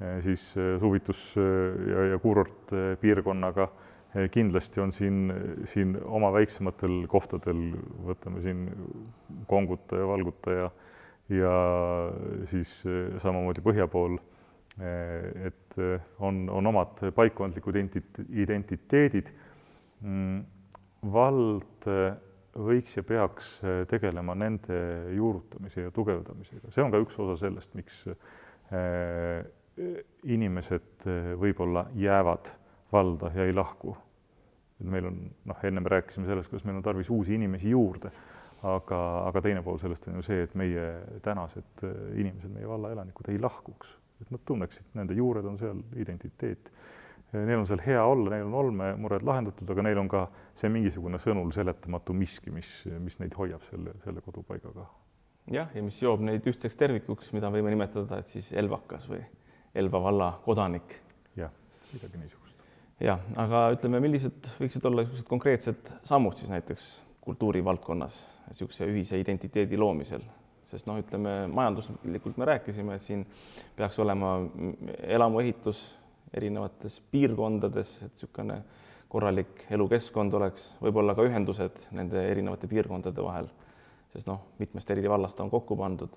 eh, 0.00 0.18
siis 0.24 0.48
eh, 0.56 0.74
suvitus- 0.80 1.36
ja, 1.36 2.06
ja 2.14 2.18
kuurortpiirkonnaga. 2.18 3.68
Eh, 4.14 4.28
kindlasti 4.30 4.80
on 4.80 4.92
siin, 4.92 5.32
siin 5.68 5.94
oma 6.04 6.32
väiksematel 6.34 7.04
kohtadel, 7.10 7.62
võtame 8.08 8.42
siin 8.42 8.66
Konguta 9.50 10.00
ja 10.00 10.06
Valguta 10.10 10.54
ja, 10.54 10.68
ja 11.34 11.56
siis 12.50 12.80
samamoodi 13.18 13.62
põhja 13.64 13.88
pool 13.90 14.18
et 14.74 15.76
on, 16.18 16.48
on 16.50 16.66
omad 16.66 16.98
paikkondlikud 17.14 17.76
identiteedid 17.78 19.28
Mm, 19.30 19.43
vald 21.14 21.88
võiks 22.54 22.96
ja 22.96 23.02
peaks 23.06 23.48
tegelema 23.90 24.34
nende 24.38 24.76
juurutamise 25.16 25.86
ja 25.86 25.92
tugevdamisega, 25.94 26.70
see 26.70 26.84
on 26.84 26.92
ka 26.92 27.00
üks 27.02 27.16
osa 27.24 27.36
sellest, 27.46 27.74
miks 27.78 28.04
inimesed 30.30 31.06
võib-olla 31.40 31.88
jäävad 31.98 32.52
valda 32.94 33.32
ja 33.34 33.48
ei 33.48 33.54
lahku. 33.54 33.96
et 34.80 34.86
meil 34.90 35.06
on 35.06 35.18
noh, 35.46 35.58
ennem 35.66 35.86
rääkisime 35.86 36.26
sellest, 36.26 36.50
kuidas 36.50 36.64
meil 36.66 36.78
on 36.78 36.82
tarvis 36.82 37.10
uusi 37.10 37.34
inimesi 37.34 37.70
juurde, 37.70 38.10
aga, 38.62 39.00
aga 39.28 39.42
teine 39.42 39.62
pool 39.62 39.78
sellest 39.78 40.08
on 40.08 40.18
ju 40.18 40.24
see, 40.26 40.42
et 40.46 40.54
meie 40.58 40.86
tänased 41.22 41.84
inimesed, 42.14 42.50
meie 42.54 42.68
valla 42.68 42.90
elanikud 42.94 43.30
ei 43.32 43.38
lahkuks, 43.42 43.94
et 44.22 44.30
nad 44.34 44.42
tunneksid, 44.46 44.90
nende 44.98 45.14
juured 45.14 45.46
on 45.46 45.58
seal, 45.60 45.80
identiteet 46.00 46.72
neil 47.34 47.58
on 47.58 47.66
seal 47.68 47.82
hea 47.84 48.02
olla, 48.04 48.30
neil 48.34 48.48
on 48.48 48.58
olmemured 48.62 49.24
lahendatud, 49.26 49.70
aga 49.70 49.84
neil 49.86 50.00
on 50.02 50.10
ka 50.10 50.26
see 50.56 50.70
mingisugune 50.72 51.18
sõnul 51.22 51.50
seletamatu 51.54 52.16
miski, 52.16 52.52
mis, 52.54 52.70
mis 53.02 53.18
neid 53.22 53.34
hoiab 53.38 53.64
selle, 53.66 53.96
selle 54.04 54.22
kodupaigaga. 54.24 54.86
jah, 55.54 55.72
ja 55.74 55.82
mis 55.84 55.98
seob 56.00 56.22
neid 56.24 56.46
ühtseks 56.50 56.78
tervikuks, 56.80 57.32
mida 57.36 57.50
võime 57.52 57.74
nimetada, 57.74 58.20
et 58.20 58.30
siis 58.30 58.52
elvakas 58.52 59.08
või 59.10 59.24
Elva 59.74 59.98
valla 60.02 60.28
kodanik. 60.44 61.00
jah, 61.36 61.50
midagi 61.92 62.20
niisugust. 62.20 62.60
jah, 63.02 63.18
aga 63.36 63.66
ütleme, 63.74 64.00
millised 64.04 64.52
võiksid 64.60 64.86
olla 64.86 65.02
niisugused 65.02 65.28
konkreetsed 65.28 65.90
sammud 66.06 66.38
siis 66.38 66.52
näiteks 66.54 66.86
kultuurivaldkonnas 67.24 68.20
niisuguse 68.48 68.86
ühise 68.86 69.18
identiteedi 69.18 69.78
loomisel, 69.80 70.22
sest 70.68 70.86
noh, 70.86 71.00
ütleme 71.00 71.48
majanduslikult 71.50 72.38
me 72.38 72.48
rääkisime, 72.52 72.94
et 72.94 73.02
siin 73.02 73.26
peaks 73.76 73.98
olema 74.04 74.36
elamuehitus 75.02 75.84
erinevates 76.36 77.00
piirkondades, 77.12 77.96
et 78.04 78.14
niisugune 78.14 78.58
korralik 79.14 79.66
elukeskkond 79.74 80.34
oleks, 80.34 80.72
võib-olla 80.82 81.14
ka 81.14 81.26
ühendused 81.26 81.86
nende 81.94 82.22
erinevate 82.30 82.68
piirkondade 82.70 83.22
vahel, 83.22 83.46
sest 84.12 84.26
noh, 84.30 84.40
mitmest 84.58 84.90
eri 84.90 85.06
vallast 85.10 85.40
on 85.42 85.52
kokku 85.52 85.76
pandud. 85.78 86.16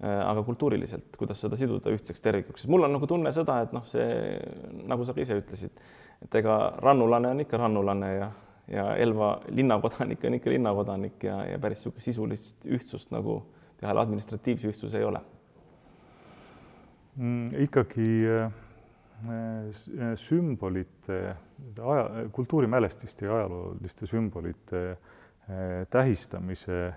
Äh, 0.00 0.20
aga 0.24 0.42
kultuuriliselt, 0.44 1.16
kuidas 1.20 1.40
seda 1.44 1.56
siduda 1.60 1.92
ühtseks 1.92 2.24
tervikuks, 2.24 2.66
mul 2.72 2.86
on 2.86 2.94
nagu 2.96 3.08
tunne 3.08 3.32
seda, 3.36 3.60
et 3.64 3.74
noh, 3.76 3.84
see 3.88 4.06
nagu 4.88 5.04
sa 5.04 5.16
ka 5.16 5.24
ise 5.24 5.36
ütlesid, 5.40 5.82
et 6.24 6.38
ega 6.40 6.60
rannulane 6.80 7.34
on 7.34 7.44
ikka 7.44 7.60
rannulane 7.60 8.14
ja, 8.14 8.30
ja 8.68 8.86
Elva 9.00 9.34
linnakodanik 9.52 10.24
on 10.28 10.38
ikka 10.38 10.52
linnakodanik 10.52 11.28
ja, 11.28 11.42
ja 11.52 11.60
päris 11.60 11.84
niisugust 11.84 12.08
sisulist 12.08 12.68
ühtsust 12.68 13.12
nagu 13.12 13.42
peale 13.80 14.00
administratiivse 14.04 14.72
ühtsuse 14.72 15.00
ei 15.00 15.06
ole 15.08 15.20
mm,. 17.16 17.46
ikkagi 17.68 18.10
Äh, 18.28 18.50
sümbolite, 20.16 21.18
aja, 21.82 22.26
kultuurimälestiste 22.32 23.26
ja 23.26 23.36
ajalooliste 23.36 24.06
sümbolite 24.08 24.82
äh, 24.90 25.86
tähistamise 25.90 26.78
äh, 26.86 26.94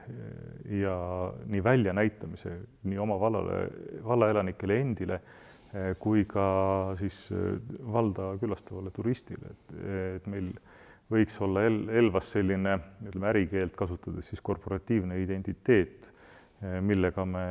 ja 0.84 0.98
nii 1.46 1.63
väljanäitamise 1.63 2.58
nii 2.84 3.00
oma 3.01 3.20
vallale, 3.20 3.63
vallaelanikele 4.03 4.80
endile 4.80 5.22
kui 5.98 6.27
ka 6.30 6.44
siis 7.00 7.31
valda 7.81 8.36
külastavale 8.38 8.92
turistile, 8.94 9.55
et, 9.55 9.72
et 10.20 10.27
meil 10.29 10.51
võiks 11.09 11.40
olla 11.42 11.64
El 11.66 11.79
Elvas 11.90 12.29
selline, 12.36 12.75
ütleme 13.07 13.31
ärikeelt 13.31 13.74
kasutades 13.77 14.29
siis 14.29 14.42
korporatiivne 14.46 15.18
identiteet 15.24 16.13
millega 16.82 17.26
me 17.28 17.46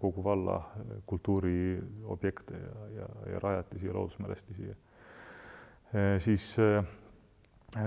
kogu 0.00 0.24
valla 0.24 0.58
kultuuriobjekte 1.06 2.58
ja, 2.58 2.84
ja, 2.96 3.08
ja 3.32 3.40
rajatisi 3.42 3.86
ja 3.86 3.94
loodusmälestisi 3.96 4.68
eh, 4.70 4.76
siis 6.18 6.56
eh, 6.58 6.84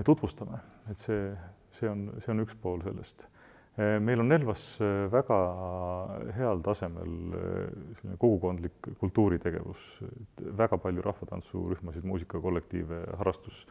tutvustame, 0.05 0.59
et 0.91 0.99
see, 0.99 1.29
see 1.71 1.89
on, 1.89 2.09
see 2.19 2.33
on 2.33 2.43
üks 2.43 2.57
pool 2.61 2.83
sellest. 2.85 3.27
meil 3.75 4.21
on 4.23 4.31
Elvas 4.31 4.77
väga 5.11 5.37
heal 6.37 6.61
tasemel 6.63 7.09
selline 7.99 8.15
kogukondlik 8.17 8.87
kultuuritegevus, 9.01 9.81
väga 10.57 10.77
palju 10.79 11.03
rahvatantsurühmasid, 11.03 12.07
muusikakollektiive, 12.07 13.01
harrastus 13.19 13.65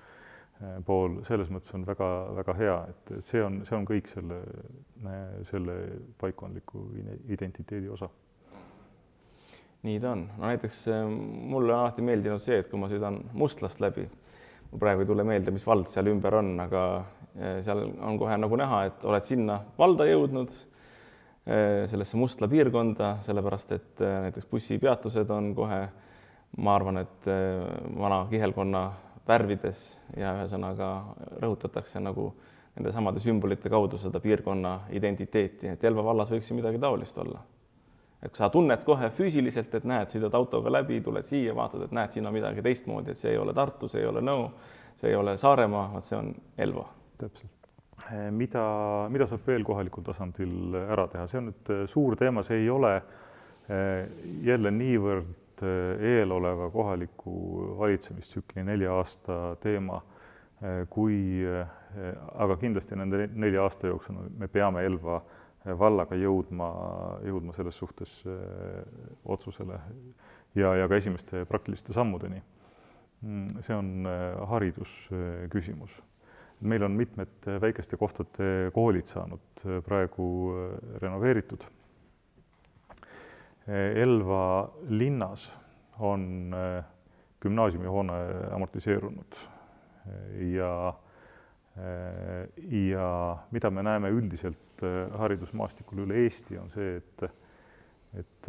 pool 0.87 1.19
selles 1.27 1.51
mõttes 1.53 1.73
on 1.77 1.85
väga-väga 1.87 2.57
hea, 2.59 2.75
et, 2.93 3.15
see 3.27 3.43
on, 3.43 3.61
see 3.67 3.77
on 3.77 3.87
kõik 3.89 4.09
selle, 4.11 4.41
selle 5.49 5.79
paikkondliku 6.21 6.87
identiteedi 7.35 7.91
osa. 7.91 8.09
nii 9.85 9.99
ta 10.01 10.15
on, 10.15 10.23
no 10.39 10.47
näiteks 10.49 10.77
äh, 10.89 11.03
mulle 11.05 11.75
on 11.75 11.81
alati 11.83 12.05
meeldinud 12.07 12.41
see, 12.41 12.57
et 12.63 12.71
kui 12.71 12.81
ma 12.81 12.89
sõidan 12.89 13.19
Mustlast 13.37 13.83
läbi, 13.85 14.07
mul 14.71 14.81
praegu 14.81 15.05
ei 15.05 15.11
tule 15.11 15.27
meelde, 15.29 15.53
mis 15.53 15.67
vald 15.67 15.91
seal 15.91 16.09
ümber 16.09 16.39
on, 16.39 16.55
aga 16.65 16.85
äh, 17.01 17.59
seal 17.67 17.85
on 18.01 18.21
kohe 18.21 18.39
nagu 18.41 18.61
näha, 18.61 18.85
et 18.89 19.05
oled 19.05 19.27
sinna 19.27 19.61
valda 19.79 20.09
jõudnud, 20.11 20.55
sellesse 21.45 22.17
Mustla 22.17 22.47
piirkonda, 22.49 23.19
sellepärast 23.21 23.73
et 23.77 24.01
näiteks 24.01 24.47
bussipeatused 24.49 25.29
on 25.29 25.51
kohe, 25.53 25.81
ma 26.57 26.77
arvan, 26.79 27.03
et 27.03 27.27
vana 28.01 28.23
kihelkonna 28.31 28.81
värvides 29.29 29.85
ja 30.17 30.35
ühesõnaga 30.39 30.91
rõhutatakse 31.43 32.01
nagu 32.03 32.29
nende 32.75 32.93
samade 32.93 33.23
sümbolite 33.23 33.71
kaudu 33.71 33.99
seda 34.03 34.21
piirkonna 34.21 34.75
identiteeti, 34.99 35.71
et 35.75 35.85
Elva 35.85 36.05
vallas 36.05 36.33
võiks 36.33 36.51
ju 36.51 36.57
midagi 36.59 36.81
taolist 36.83 37.19
olla. 37.19 37.43
et 38.25 38.35
sa 38.35 38.49
tunned 38.49 38.81
kohe 38.87 39.11
füüsiliselt, 39.13 39.75
et 39.77 39.85
näed, 39.85 40.09
sõidad 40.09 40.33
autoga 40.35 40.71
läbi, 40.73 40.97
tuled 41.05 41.27
siia, 41.29 41.53
vaatad, 41.55 41.83
et 41.85 41.91
näed, 41.93 42.15
siin 42.15 42.27
on 42.27 42.33
midagi 42.33 42.63
teistmoodi, 42.65 43.13
et 43.13 43.21
see 43.21 43.35
ei 43.35 43.39
ole 43.39 43.53
Tartu, 43.53 43.89
see 43.89 44.01
ei 44.01 44.07
ole 44.09 44.23
Nõo, 44.25 44.47
see 44.97 45.11
ei 45.11 45.19
ole 45.19 45.37
Saaremaa, 45.37 45.91
vot 45.93 46.07
see 46.09 46.17
on 46.17 46.31
Elva. 46.57 46.87
täpselt. 47.21 47.69
Mida, 48.33 48.63
mida 49.13 49.27
saab 49.29 49.45
veel 49.47 49.63
kohalikul 49.65 50.03
tasandil 50.05 50.75
ära 50.81 51.05
teha, 51.13 51.27
see 51.29 51.39
on 51.43 51.51
nüüd 51.51 51.71
eh, 51.75 51.85
suur 51.89 52.17
teema, 52.17 52.43
see 52.43 52.63
ei 52.63 52.71
ole 52.73 52.95
eh, 52.97 54.09
jälle 54.49 54.73
niivõrd 54.73 55.44
eeloleva 56.01 56.71
kohaliku 56.71 57.35
valitsemistsükli 57.79 58.65
nelja 58.65 58.95
aasta 58.97 59.57
teema, 59.61 60.01
eh, 60.63 60.85
kui, 60.91 61.17
eh, 61.45 62.15
aga 62.35 62.57
kindlasti 62.61 62.99
nende 62.99 63.29
nelja 63.33 63.63
aasta 63.63 63.91
jooksul 63.91 64.29
me 64.39 64.49
peame 64.49 64.85
Elva 64.85 65.23
vallaga 65.65 66.17
jõudma, 66.21 66.67
jõudma 67.25 67.55
selles 67.57 67.79
suhtes 67.79 68.19
otsusele 69.25 69.79
ja, 70.55 70.75
ja 70.77 70.89
ka 70.91 70.99
esimeste 70.99 71.47
praktiliste 71.49 71.95
sammudeni. 71.97 72.43
Mm, 73.25 73.63
see 73.65 73.77
on 73.77 74.09
haridusküsimus. 74.51 76.03
meil 76.61 76.83
on 76.83 76.93
mitmed 76.93 77.49
väikeste 77.61 77.97
kohtade 77.97 78.71
koolid 78.75 79.07
saanud 79.09 79.65
praegu 79.87 80.27
renoveeritud 81.01 81.65
Elva 83.67 84.73
linnas 84.93 85.49
on 85.99 86.53
äh, 86.55 86.85
gümnaasiumihoone 87.41 88.13
amortiseerunud. 88.53 89.39
Ja, 90.53 90.89
äh, 91.79 92.49
ja 92.69 93.39
mida 93.51 93.71
me 93.71 93.83
näeme 93.83 94.11
üldiselt 94.13 94.85
haridusmaastikul 95.17 96.05
üle 96.05 96.19
Eesti, 96.25 96.59
on 96.61 96.69
see, 96.69 96.99
et, 96.99 97.23
et 98.21 98.49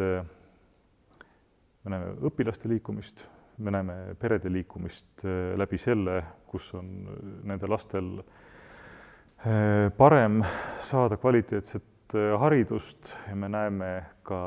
me 1.85 1.93
näeme 1.93 2.15
õpilaste 2.27 2.67
liikumist, 2.67 3.21
me 3.63 3.71
näeme 3.71 3.97
perede 4.19 4.49
liikumist 4.51 5.23
läbi 5.55 5.77
selle, 5.79 6.17
kus 6.49 6.73
on 6.75 6.89
nende 7.45 7.69
lastel 7.71 8.09
parem 9.95 10.41
saada 10.83 11.15
kvaliteetset 11.21 12.17
haridust 12.41 13.13
ja 13.29 13.37
me 13.37 13.51
näeme 13.53 13.91
ka 14.25 14.41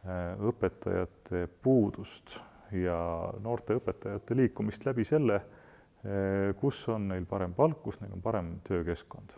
õpetajate 0.00 1.44
puudust 1.62 2.38
ja 2.72 2.96
noorte 3.42 3.76
õpetajate 3.76 4.36
liikumist 4.38 4.86
läbi 4.86 5.04
selle, 5.04 5.36
äh, 5.36 6.54
kus 6.60 6.82
on 6.88 7.10
neil 7.10 7.26
parem 7.28 7.54
palk, 7.54 7.82
kus 7.84 8.00
neil 8.00 8.14
on 8.16 8.22
parem 8.24 8.54
töökeskkond. 8.64 9.34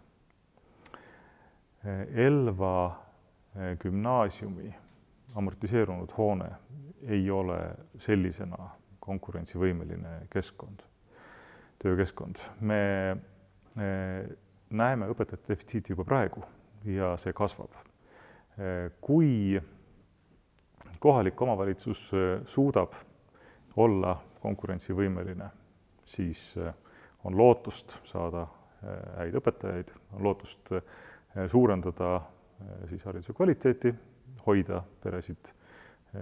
Äh, 1.82 2.04
Elva 2.28 2.74
gümnaasiumi 3.52 4.70
amortiseerunud 5.36 6.14
hoone 6.16 6.46
ei 7.04 7.26
ole 7.30 7.58
sellisena 8.00 8.70
konkurentsivõimeline 9.02 10.22
keskkond, 10.32 10.86
töökeskkond. 11.82 12.40
me 12.60 13.16
näeme 14.70 15.08
õpetajate 15.12 15.52
defitsiiti 15.52 15.92
juba 15.92 16.04
praegu 16.04 16.40
ja 16.88 17.12
see 17.20 17.32
kasvab. 17.36 17.74
kui 19.00 19.60
kohalik 21.02 21.42
omavalitsus 21.42 22.10
äh, 22.14 22.40
suudab 22.46 22.92
olla 23.76 24.14
konkurentsivõimeline, 24.40 25.48
siis 26.04 26.52
äh, 26.58 26.74
on 27.26 27.34
lootust 27.38 27.96
saada 28.06 28.44
äh, 28.44 29.00
häid 29.16 29.38
õpetajaid, 29.40 29.90
on 30.12 30.22
lootust 30.28 30.74
suurendada 31.48 32.20
siis 32.86 33.02
hariduse 33.08 33.32
kvaliteeti, 33.32 33.90
hoida 34.46 34.82
peresid 35.02 35.48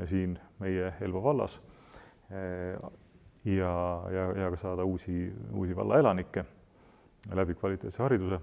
siin 0.06 0.36
meie 0.62 0.92
Elva 1.02 1.22
vallas 1.24 1.56
ja, 2.30 3.72
ja, 4.14 4.26
ja 4.38 4.50
ka 4.54 4.60
saada 4.60 4.86
uusi, 4.86 5.26
uusi 5.50 5.74
vallaelanikke 5.76 6.44
läbi 7.34 7.58
kvaliteetse 7.58 8.02
hariduse. 8.02 8.38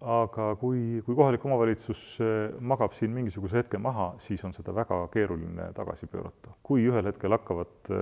Aga 0.00 0.48
kui, 0.58 1.00
kui 1.06 1.14
kohalik 1.14 1.44
omavalitsus 1.46 2.18
magab 2.58 2.94
siin 2.96 3.12
mingisuguse 3.14 3.60
hetke 3.60 3.78
maha, 3.78 4.12
siis 4.18 4.42
on 4.44 4.52
seda 4.56 4.74
väga 4.74 5.04
keeruline 5.12 5.68
tagasi 5.76 6.08
pöörata. 6.10 6.54
kui 6.62 6.88
ühel 6.88 7.06
hetkel 7.06 7.36
hakkavad 7.36 7.92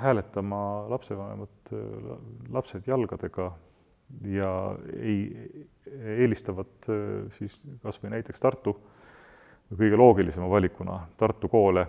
hääletama 0.00 0.62
lapsevanemad, 0.88 1.72
lapsed 2.54 2.86
jalgadega 2.88 3.50
ja 4.30 4.52
ei, 4.96 5.26
eelistavad 6.16 6.88
siis 7.36 7.60
kas 7.82 8.00
või 8.02 8.14
näiteks 8.16 8.40
Tartu 8.40 8.76
kõige 9.70 9.98
loogilisema 9.98 10.48
valikuna 10.50 11.00
Tartu 11.18 11.50
koole 11.50 11.86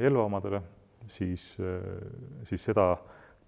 Elva 0.00 0.24
omadele, 0.24 0.60
siis, 1.10 1.56
siis 2.46 2.64
seda 2.64 2.92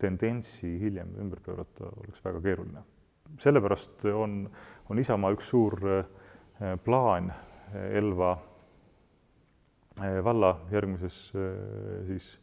tendentsi 0.02 0.72
hiljem 0.81 1.12
ümber 1.22 1.38
pöörata 1.44 1.92
oleks 2.02 2.24
väga 2.24 2.40
keeruline. 2.42 2.83
Sellepärast 3.38 4.05
on, 4.14 4.51
on 4.90 4.99
Isamaa 4.99 5.33
üks 5.35 5.49
suur 5.53 5.79
eh, 5.88 6.05
plaan 6.85 7.33
Elva 7.73 8.33
eh, 10.03 10.21
valla 10.25 10.55
järgmises 10.71 11.25
siis 12.07 12.38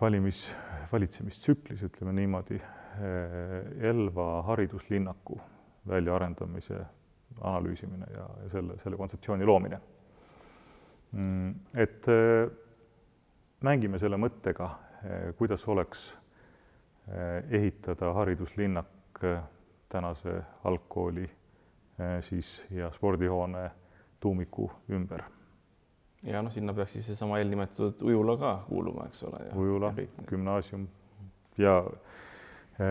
valimis, 0.00 0.48
valitsemistsüklis, 0.90 1.84
ütleme 1.86 2.10
niimoodi, 2.16 2.56
Elva 3.86 4.24
hariduslinnaku 4.48 5.36
väljaarendamise 5.86 6.80
analüüsimine 7.46 8.08
ja, 8.10 8.24
ja 8.42 8.48
selle, 8.50 8.74
selle 8.82 8.98
kontseptsiooni 8.98 9.46
loomine. 9.46 9.78
Mm, 11.14 11.54
et 11.78 12.10
mängime 13.62 13.98
selle 14.02 14.18
mõttega, 14.20 14.68
kuidas 15.38 15.64
oleks 15.70 16.08
eh, 17.08 17.42
ehitada 17.58 18.12
hariduslinnak 18.18 18.90
eh, 19.24 19.42
tänase 19.88 20.42
algkooli 20.64 21.30
siis 22.20 22.64
ja 22.70 22.90
spordihoone 22.90 23.70
tuumiku 24.20 24.70
ümber. 24.90 25.22
ja 26.24 26.42
noh, 26.42 26.52
sinna 26.52 26.74
peaks 26.74 26.92
siis 26.92 27.06
seesama 27.06 27.38
eelnimetatud 27.38 28.02
ujula 28.02 28.36
ka 28.36 28.64
kuuluma, 28.68 29.04
eks 29.06 29.22
ole. 29.22 29.44
ujula, 29.54 29.92
gümnaasium 30.30 30.88
ja 31.58 31.82
Eh, 31.82 32.31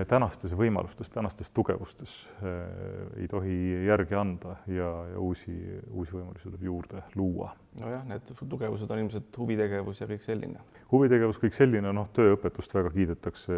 tänastes 0.08 0.54
võimalustes, 0.58 1.10
tänastes 1.12 1.52
tugevustes 1.56 2.14
eh, 2.46 3.22
ei 3.24 3.28
tohi 3.30 3.56
järgi 3.88 4.18
anda 4.18 4.56
ja, 4.70 4.90
ja 5.12 5.20
uusi, 5.20 5.54
uusi 5.90 6.16
võimalusi 6.18 6.48
tuleb 6.48 6.66
juurde 6.68 7.04
luua. 7.16 7.52
nojah, 7.80 8.04
need 8.10 8.34
tugevused 8.40 8.92
on 8.92 9.02
ilmselt 9.04 9.38
huvitegevus 9.38 10.04
ja 10.04 10.08
kõik 10.10 10.26
selline. 10.26 10.62
huvitegevus, 10.92 11.40
kõik 11.42 11.58
selline, 11.58 11.94
noh, 11.96 12.12
tööõpetust 12.14 12.76
väga 12.78 12.92
kiidetakse, 12.94 13.58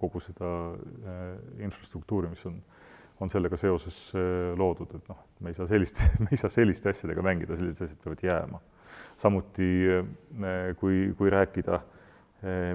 kogu 0.00 0.22
seda 0.24 0.50
äh, 0.72 1.22
infrastruktuuri, 1.68 2.32
mis 2.32 2.42
on, 2.50 2.58
on 3.22 3.30
sellega 3.30 3.60
seoses 3.60 4.00
loodud, 4.58 4.96
et 4.98 5.08
noh, 5.12 5.22
me 5.40 5.52
ei 5.52 5.58
saa 5.58 5.68
sellist 5.70 6.02
me 6.24 6.32
ei 6.32 6.40
saa 6.40 6.50
selliste 6.52 6.90
asjadega 6.90 7.24
mängida, 7.24 7.60
sellised 7.60 7.86
asjad 7.86 8.02
peavad 8.02 8.26
jääma. 8.26 8.60
samuti 9.16 9.70
kui, 10.80 10.98
kui 11.16 11.30
rääkida, 11.30 11.78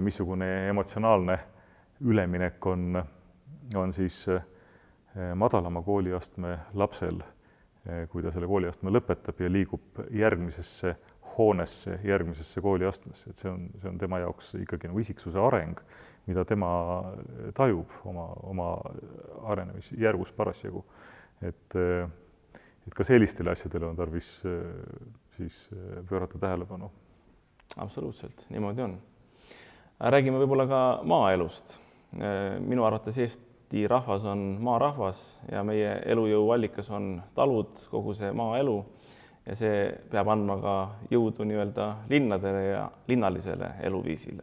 missugune 0.00 0.68
emotsionaalne 0.70 1.38
üleminek 2.00 2.66
on, 2.66 3.02
on 3.76 3.92
siis 3.92 4.28
eh, 4.28 4.42
madalama 5.34 5.82
kooliastme 5.82 6.58
lapsel, 6.74 7.20
eh, 7.86 8.04
kui 8.08 8.22
ta 8.22 8.32
selle 8.34 8.48
kooliastme 8.50 8.92
lõpetab 8.92 9.42
ja 9.42 9.50
liigub 9.50 10.02
järgmisesse 10.14 10.94
hoonesse, 11.38 11.98
järgmisesse 12.04 12.60
kooliastmesse, 12.60 13.30
et 13.30 13.40
see 13.40 13.50
on, 13.50 13.66
see 13.80 13.90
on 13.90 13.98
tema 13.98 14.22
jaoks 14.22 14.54
ikkagi 14.62 14.90
nagu 14.90 15.02
isiksuse 15.02 15.40
areng, 15.42 15.80
mida 16.28 16.44
tema 16.44 16.70
tajub 17.56 17.92
oma, 18.08 18.26
oma 18.50 18.72
arenemisjärgus 19.52 20.32
parasjagu. 20.36 20.84
et, 21.42 21.76
et 21.78 22.94
ka 22.94 23.04
sellistele 23.06 23.54
asjadele 23.54 23.86
on 23.86 23.96
tarvis 23.96 24.32
siis 25.36 25.70
pöörata 26.08 26.38
tähelepanu. 26.38 26.90
absoluutselt, 27.76 28.46
niimoodi 28.50 28.82
on. 28.82 28.98
räägime 30.00 30.42
võib-olla 30.42 30.66
ka 30.66 30.82
maaelust 31.04 31.78
Äh, 31.78 31.87
minu 32.12 32.84
arvates 32.84 33.18
Eesti 33.18 33.86
rahvas 33.88 34.24
on 34.24 34.56
maarahvas 34.64 35.18
ja 35.52 35.60
meie 35.64 35.90
elujõu 36.08 36.50
allikas 36.54 36.88
on 36.90 37.18
talud, 37.36 37.76
kogu 37.90 38.14
see 38.16 38.30
maaelu 38.32 38.78
ja 39.48 39.56
see 39.56 39.82
peab 40.12 40.28
andma 40.32 40.58
ka 40.60 40.76
jõudu 41.12 41.46
nii-öelda 41.48 41.88
linnadele 42.10 42.62
ja 42.68 42.86
linnalisele 43.08 43.74
eluviisile. 43.82 44.42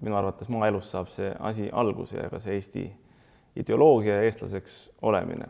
minu 0.00 0.16
arvates 0.16 0.48
maaelust 0.48 0.94
saab 0.94 1.08
see 1.10 1.30
asi 1.40 1.70
alguse 1.72 2.16
ja 2.16 2.28
ka 2.30 2.38
see 2.38 2.54
Eesti 2.54 2.84
ideoloogia 3.56 4.14
ja 4.14 4.22
eestlaseks 4.22 4.90
olemine. 5.02 5.48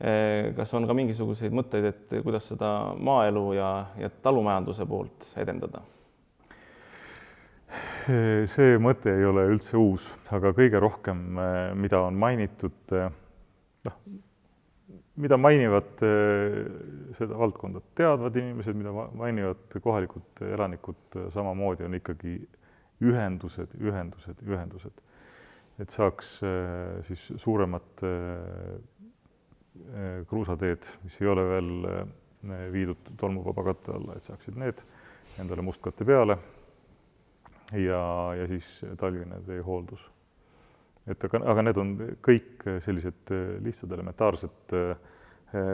Äh, 0.00 0.54
kas 0.56 0.74
on 0.74 0.86
ka 0.88 0.94
mingisuguseid 0.96 1.52
mõtteid, 1.52 1.84
et 1.84 2.14
kuidas 2.24 2.48
seda 2.48 2.94
maaelu 2.96 3.52
ja, 3.52 3.70
ja 4.00 4.10
talumajanduse 4.10 4.86
poolt 4.88 5.32
edendada? 5.36 5.82
see 8.54 8.78
mõte 8.82 9.12
ei 9.16 9.26
ole 9.26 9.46
üldse 9.50 9.78
uus, 9.80 10.08
aga 10.34 10.52
kõige 10.56 10.80
rohkem, 10.82 11.22
eh, 11.40 11.58
mida 11.78 12.02
on 12.06 12.18
mainitud, 12.20 12.78
eh, 12.96 13.08
noh, 13.86 13.98
mida 15.20 15.38
mainivad 15.40 16.02
eh, 16.06 16.60
seda 17.16 17.38
valdkonda 17.40 17.82
teadvad 17.98 18.38
inimesed, 18.40 18.78
mida 18.78 18.94
mainivad 18.94 19.78
kohalikud 19.82 20.42
elanikud 20.48 21.20
samamoodi, 21.34 21.86
on 21.88 21.98
ikkagi 22.00 22.38
ühendused, 23.04 23.74
ühendused, 23.80 24.42
ühendused. 24.46 25.06
et 25.80 25.88
saaks 25.88 26.34
siis 27.08 27.22
suuremat 27.40 28.02
kruusateed, 30.28 30.88
mis 31.06 31.16
ei 31.22 31.30
ole 31.32 31.46
veel 31.48 31.70
viidud 32.74 33.14
tolmuvaba 33.16 33.64
katte 33.70 33.94
alla, 33.96 34.18
et 34.18 34.28
saaksid 34.28 34.60
need 34.60 34.84
endale 35.40 35.64
mustkatte 35.64 36.04
peale 36.04 36.36
ja, 37.78 38.02
ja 38.38 38.48
siis 38.50 38.80
talvine 38.98 39.40
teehooldus. 39.46 40.08
et 41.06 41.24
aga, 41.24 41.40
aga 41.52 41.64
need 41.64 41.80
on 41.80 41.94
kõik 42.22 42.66
sellised 42.84 43.32
lihtsad 43.64 43.92
elementaarsed 43.96 44.74
eh, 44.78 44.92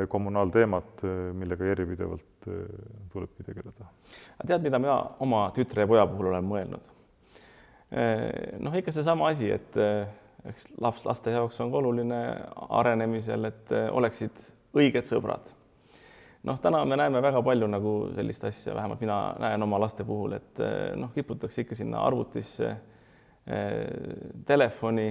kommunaalteemad, 0.09 1.03
millega 1.37 1.67
järjepidevalt 1.69 2.47
tulebki 3.13 3.45
tegeleda. 3.45 3.91
tead, 4.47 4.63
mida 4.65 4.81
mina 4.81 4.95
oma 5.21 5.51
tütre 5.57 5.85
ja 5.85 5.91
poja 5.91 6.07
puhul 6.09 6.31
olen 6.31 6.47
mõelnud? 6.49 6.87
Noh, 8.65 8.79
ikka 8.81 8.95
seesama 8.97 9.29
asi, 9.31 9.51
et 9.53 9.77
eks 10.49 10.65
laps, 10.81 11.05
laste 11.05 11.35
jaoks 11.35 11.61
on 11.61 11.69
ka 11.71 11.79
oluline 11.83 12.23
arenemisel, 12.81 13.45
et 13.51 13.75
oleksid 13.93 14.41
õiged 14.81 15.05
sõbrad 15.07 15.53
noh, 16.47 16.59
täna 16.63 16.85
me 16.85 16.97
näeme 16.97 17.23
väga 17.23 17.43
palju 17.43 17.69
nagu 17.71 17.95
sellist 18.15 18.45
asja, 18.47 18.75
vähemalt 18.75 19.03
mina 19.03 19.19
näen 19.43 19.63
oma 19.67 19.81
laste 19.83 20.05
puhul, 20.07 20.37
et 20.39 20.61
eh, 20.63 20.93
noh, 20.99 21.11
kiputakse 21.15 21.65
ikka 21.65 21.79
sinna 21.79 22.05
arvutisse 22.07 22.71
eh,, 22.71 23.83
telefoni, 24.47 25.09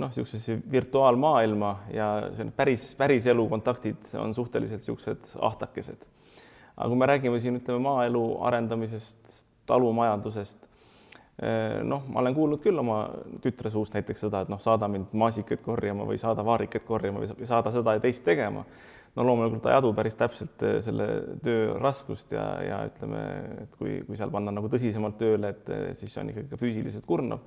noh, 0.00 0.10
niisugusesse 0.10 0.58
virtuaalmaailma 0.70 1.72
ja 1.94 2.10
see 2.34 2.50
päris, 2.56 2.90
päris 2.98 3.28
elu 3.30 3.46
kontaktid 3.48 4.14
on 4.18 4.34
suhteliselt 4.34 4.82
niisugused 4.82 5.34
ahtakesed. 5.40 6.08
aga 6.76 6.88
kui 6.88 6.98
me 6.98 7.06
räägime 7.06 7.40
siin, 7.40 7.60
ütleme, 7.60 7.78
maaelu 7.84 8.24
arendamisest, 8.48 9.44
talumajandusest 9.66 10.64
eh,, 11.42 11.82
noh, 11.84 12.08
ma 12.08 12.24
olen 12.24 12.40
kuulnud 12.40 12.64
küll 12.64 12.80
oma 12.80 13.04
tütre 13.44 13.70
suust 13.70 13.94
näiteks 13.94 14.26
seda, 14.26 14.42
et 14.42 14.48
noh, 14.48 14.60
saada 14.60 14.88
mind 14.88 15.12
maasikaid 15.12 15.60
korjama 15.62 16.08
või 16.08 16.18
saada 16.18 16.44
vaarikaid 16.44 16.88
korjama 16.88 17.20
või 17.20 17.52
saada 17.52 17.70
seda 17.74 17.98
ja 17.98 18.04
teist 18.08 18.24
tegema 18.24 18.64
no 19.14 19.26
loomulikult 19.26 19.62
ta 19.64 19.72
ei 19.72 19.78
adu 19.78 19.92
päris 19.96 20.16
täpselt 20.18 20.64
eh, 20.66 20.80
selle 20.84 21.06
töö 21.44 21.76
raskust 21.80 22.34
ja, 22.34 22.44
ja 22.64 22.80
ütleme, 22.88 23.22
et 23.64 23.78
kui, 23.78 24.00
kui 24.06 24.18
seal 24.18 24.32
panna 24.34 24.54
nagu 24.54 24.70
tõsisemalt 24.72 25.18
tööle, 25.20 25.54
et 25.54 25.72
siis 25.98 26.12
see 26.14 26.24
on 26.24 26.32
ikkagi 26.34 26.50
ka 26.50 26.60
füüsiliselt 26.60 27.06
kurnav. 27.08 27.44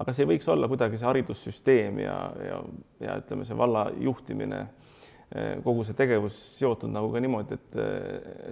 aga 0.00 0.14
see 0.16 0.28
võiks 0.28 0.46
olla 0.48 0.68
kuidagi 0.70 1.00
see 1.00 1.08
haridussüsteem 1.08 1.98
ja, 2.04 2.16
ja, 2.46 2.62
ja 3.02 3.18
ütleme, 3.20 3.44
see 3.44 3.58
valla 3.58 3.88
juhtimine, 3.98 4.62
eh, 5.34 5.52
kogu 5.66 5.84
see 5.84 5.98
tegevus 5.98 6.38
seotud 6.60 6.92
nagu 6.94 7.10
ka 7.12 7.22
niimoodi, 7.22 7.58
et, 7.58 7.78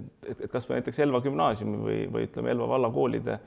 et, 0.03 0.29
et, 0.35 0.45
kasvõi 0.51 0.79
näiteks 0.79 1.03
Elva 1.07 1.23
gümnaasiumi 1.25 1.83
või, 1.85 1.99
või 2.11 2.27
ütleme, 2.27 2.55
Elva 2.55 2.73
valla 2.75 2.91
koolide 2.93 3.39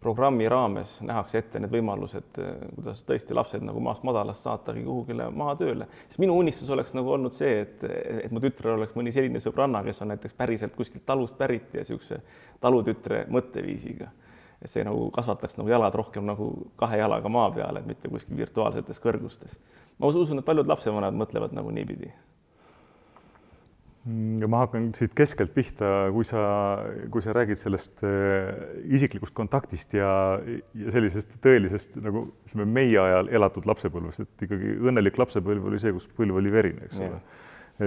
programmi 0.00 0.48
raames 0.48 1.00
nähakse 1.02 1.38
ette 1.38 1.60
need 1.60 1.72
võimalused, 1.72 2.38
kuidas 2.76 3.00
tõesti 3.08 3.34
lapsed 3.36 3.64
nagu 3.64 3.80
maast 3.82 4.04
madalast 4.06 4.44
saatagi 4.44 4.84
kuhugile 4.84 5.30
maatööle. 5.32 5.88
sest 6.08 6.20
minu 6.22 6.36
unistus 6.38 6.70
oleks 6.70 6.92
nagu 6.94 7.14
olnud 7.16 7.34
see, 7.34 7.62
et, 7.62 7.84
et 8.26 8.34
mu 8.34 8.42
tütrel 8.44 8.76
oleks 8.76 8.94
mõni 8.98 9.14
selline 9.14 9.40
sõbranna, 9.42 9.82
kes 9.86 10.02
on 10.04 10.12
näiteks 10.12 10.36
päriselt 10.36 10.76
kuskilt 10.76 11.06
talust 11.06 11.38
pärit 11.38 11.74
ja 11.74 11.84
niisuguse 11.84 12.20
talutütre 12.60 13.24
mõtteviisiga. 13.32 14.12
et 14.62 14.70
see 14.72 14.84
nagu 14.84 15.10
kasvataks 15.12 15.58
nagu 15.58 15.68
jalad 15.68 15.94
rohkem 15.94 16.24
nagu 16.24 16.70
kahe 16.76 16.98
jalaga 16.98 17.28
maa 17.28 17.50
peal, 17.50 17.76
et 17.76 17.86
mitte 17.86 18.08
kuskil 18.08 18.36
virtuaalsetes 18.36 19.00
kõrgustes. 19.00 19.58
ma 19.98 20.06
usun, 20.06 20.38
et 20.38 20.44
paljud 20.44 20.66
lapsevanemad 20.66 21.24
mõtlevad 21.24 21.56
nagu 21.56 21.70
niipidi 21.70 22.12
ja 24.06 24.48
ma 24.50 24.60
hakkan 24.62 24.92
siit 24.94 25.14
keskelt 25.18 25.50
pihta, 25.54 25.88
kui 26.14 26.26
sa, 26.26 26.40
kui 27.10 27.24
sa 27.24 27.34
räägid 27.34 27.58
sellest 27.58 28.04
äh, 28.06 28.52
isiklikust 28.94 29.34
kontaktist 29.34 29.96
ja, 29.98 30.10
ja 30.78 30.94
sellisest 30.94 31.34
tõelisest 31.42 31.98
nagu 32.04 32.28
ütleme, 32.46 32.68
meie 32.78 33.00
ajal 33.02 33.32
elatud 33.34 33.66
lapsepõlvest, 33.66 34.22
et 34.22 34.46
ikkagi 34.46 34.76
õnnelik 34.78 35.18
lapsepõlv 35.18 35.66
oli 35.72 35.82
see, 35.82 35.94
kus 35.96 36.06
põlv 36.14 36.38
oli 36.38 36.54
verine, 36.54 36.86
eks 36.86 37.02
ole. 37.02 37.20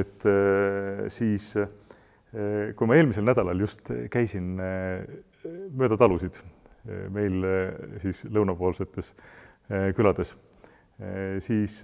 et 0.02 0.28
äh, 0.28 1.06
siis 1.14 1.54
äh, 1.62 1.72
kui 2.76 2.90
ma 2.90 3.00
eelmisel 3.00 3.26
nädalal 3.26 3.64
just 3.64 3.88
käisin 4.12 4.60
mööda 4.60 5.96
talusid 5.98 6.36
meil 7.10 7.42
siis 8.04 8.22
lõunapoolsetes 8.30 9.10
külades, 9.98 10.36
siis 11.42 11.80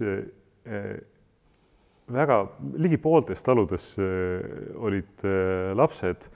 väga 2.12 2.40
ligi 2.78 2.98
pooltes 3.02 3.42
taludes 3.42 3.94
äh, 3.98 4.74
olid 4.76 5.24
äh, 5.24 5.74
lapsed. 5.76 6.28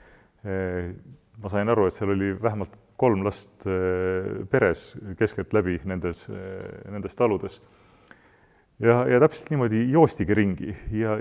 Äh, 0.43 0.93
ma 1.41 1.49
sain 1.49 1.69
aru, 1.71 1.87
et 1.87 1.95
seal 1.95 2.11
oli 2.13 2.33
vähemalt 2.37 2.75
kolm 3.01 3.23
last 3.25 3.63
peres 4.51 4.91
keskeltläbi 5.17 5.79
nendes, 5.89 6.27
nendes 6.85 7.15
taludes. 7.17 7.55
ja, 8.77 8.99
ja 9.09 9.17
täpselt 9.23 9.49
niimoodi 9.49 9.79
joostigi 9.89 10.35
ringi 10.37 10.75
ja, 10.93 11.15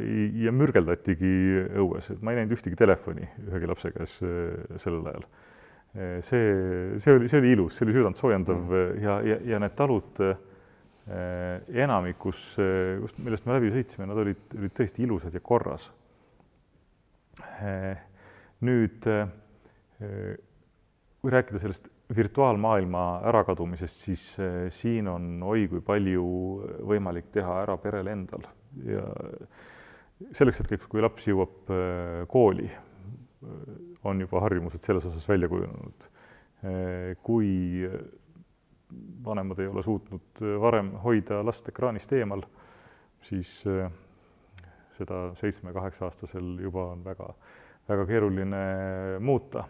ja 0.44 0.52
mürgeldatigi 0.52 1.30
õues, 1.80 2.10
et 2.12 2.20
ma 2.20 2.34
ei 2.34 2.42
näinud 2.42 2.52
ühtegi 2.58 2.76
telefoni 2.76 3.30
ühegi 3.46 3.70
lapse 3.70 3.94
käes 3.94 4.18
sellel 4.20 5.08
ajal. 5.08 5.24
see, 6.20 6.52
see 7.00 7.16
oli, 7.16 7.32
see 7.32 7.40
oli 7.40 7.54
ilus, 7.56 7.78
see 7.78 7.88
oli 7.88 7.96
südantsoojendav 7.96 8.60
mm. 8.60 9.00
ja, 9.00 9.16
ja, 9.24 9.40
ja 9.54 9.64
need 9.64 9.76
talud 9.80 10.20
enamikus, 11.10 12.42
äh, 12.62 12.98
kust, 13.02 13.18
millest 13.22 13.46
me 13.46 13.56
läbi 13.56 13.72
sõitsime, 13.74 14.06
nad 14.10 14.18
olid, 14.22 14.42
olid 14.58 14.74
tõesti 14.76 15.04
ilusad 15.06 15.34
ja 15.34 15.42
korras. 15.42 15.88
Äh, 17.60 17.96
nüüd 18.64 19.06
kui 21.20 21.32
rääkida 21.32 21.60
sellest 21.60 21.90
virtuaalmaailma 22.16 23.02
ärakadumisest, 23.28 23.98
siis 24.06 24.22
siin 24.72 25.08
on 25.12 25.42
oi 25.44 25.66
kui 25.68 25.82
palju 25.84 26.24
võimalik 26.88 27.28
teha 27.34 27.58
ära 27.60 27.76
perel 27.80 28.08
endal 28.08 28.46
ja 28.86 29.04
selleks 30.36 30.62
hetkeks, 30.62 30.88
kui 30.88 31.04
laps 31.04 31.28
jõuab 31.28 31.72
kooli, 32.32 32.70
on 34.08 34.24
juba 34.24 34.40
harjumused 34.46 34.88
selles 34.88 35.04
osas 35.08 35.28
välja 35.28 35.48
kujunenud. 35.52 36.08
kui 37.24 37.52
vanemad 39.24 39.58
ei 39.58 39.66
ole 39.66 39.82
suutnud 39.82 40.42
äh, 40.42 40.60
varem 40.60 40.92
hoida 41.04 41.40
last 41.46 41.68
ekraanist 41.68 42.12
eemal, 42.12 42.42
siis 43.22 43.60
äh, 43.68 43.90
seda 44.96 45.30
seitsme-kaheksa-aastasel 45.38 46.56
juba 46.62 46.90
on 46.94 47.04
väga, 47.04 47.30
väga 47.88 48.06
keeruline 48.08 48.64
muuta. 49.20 49.64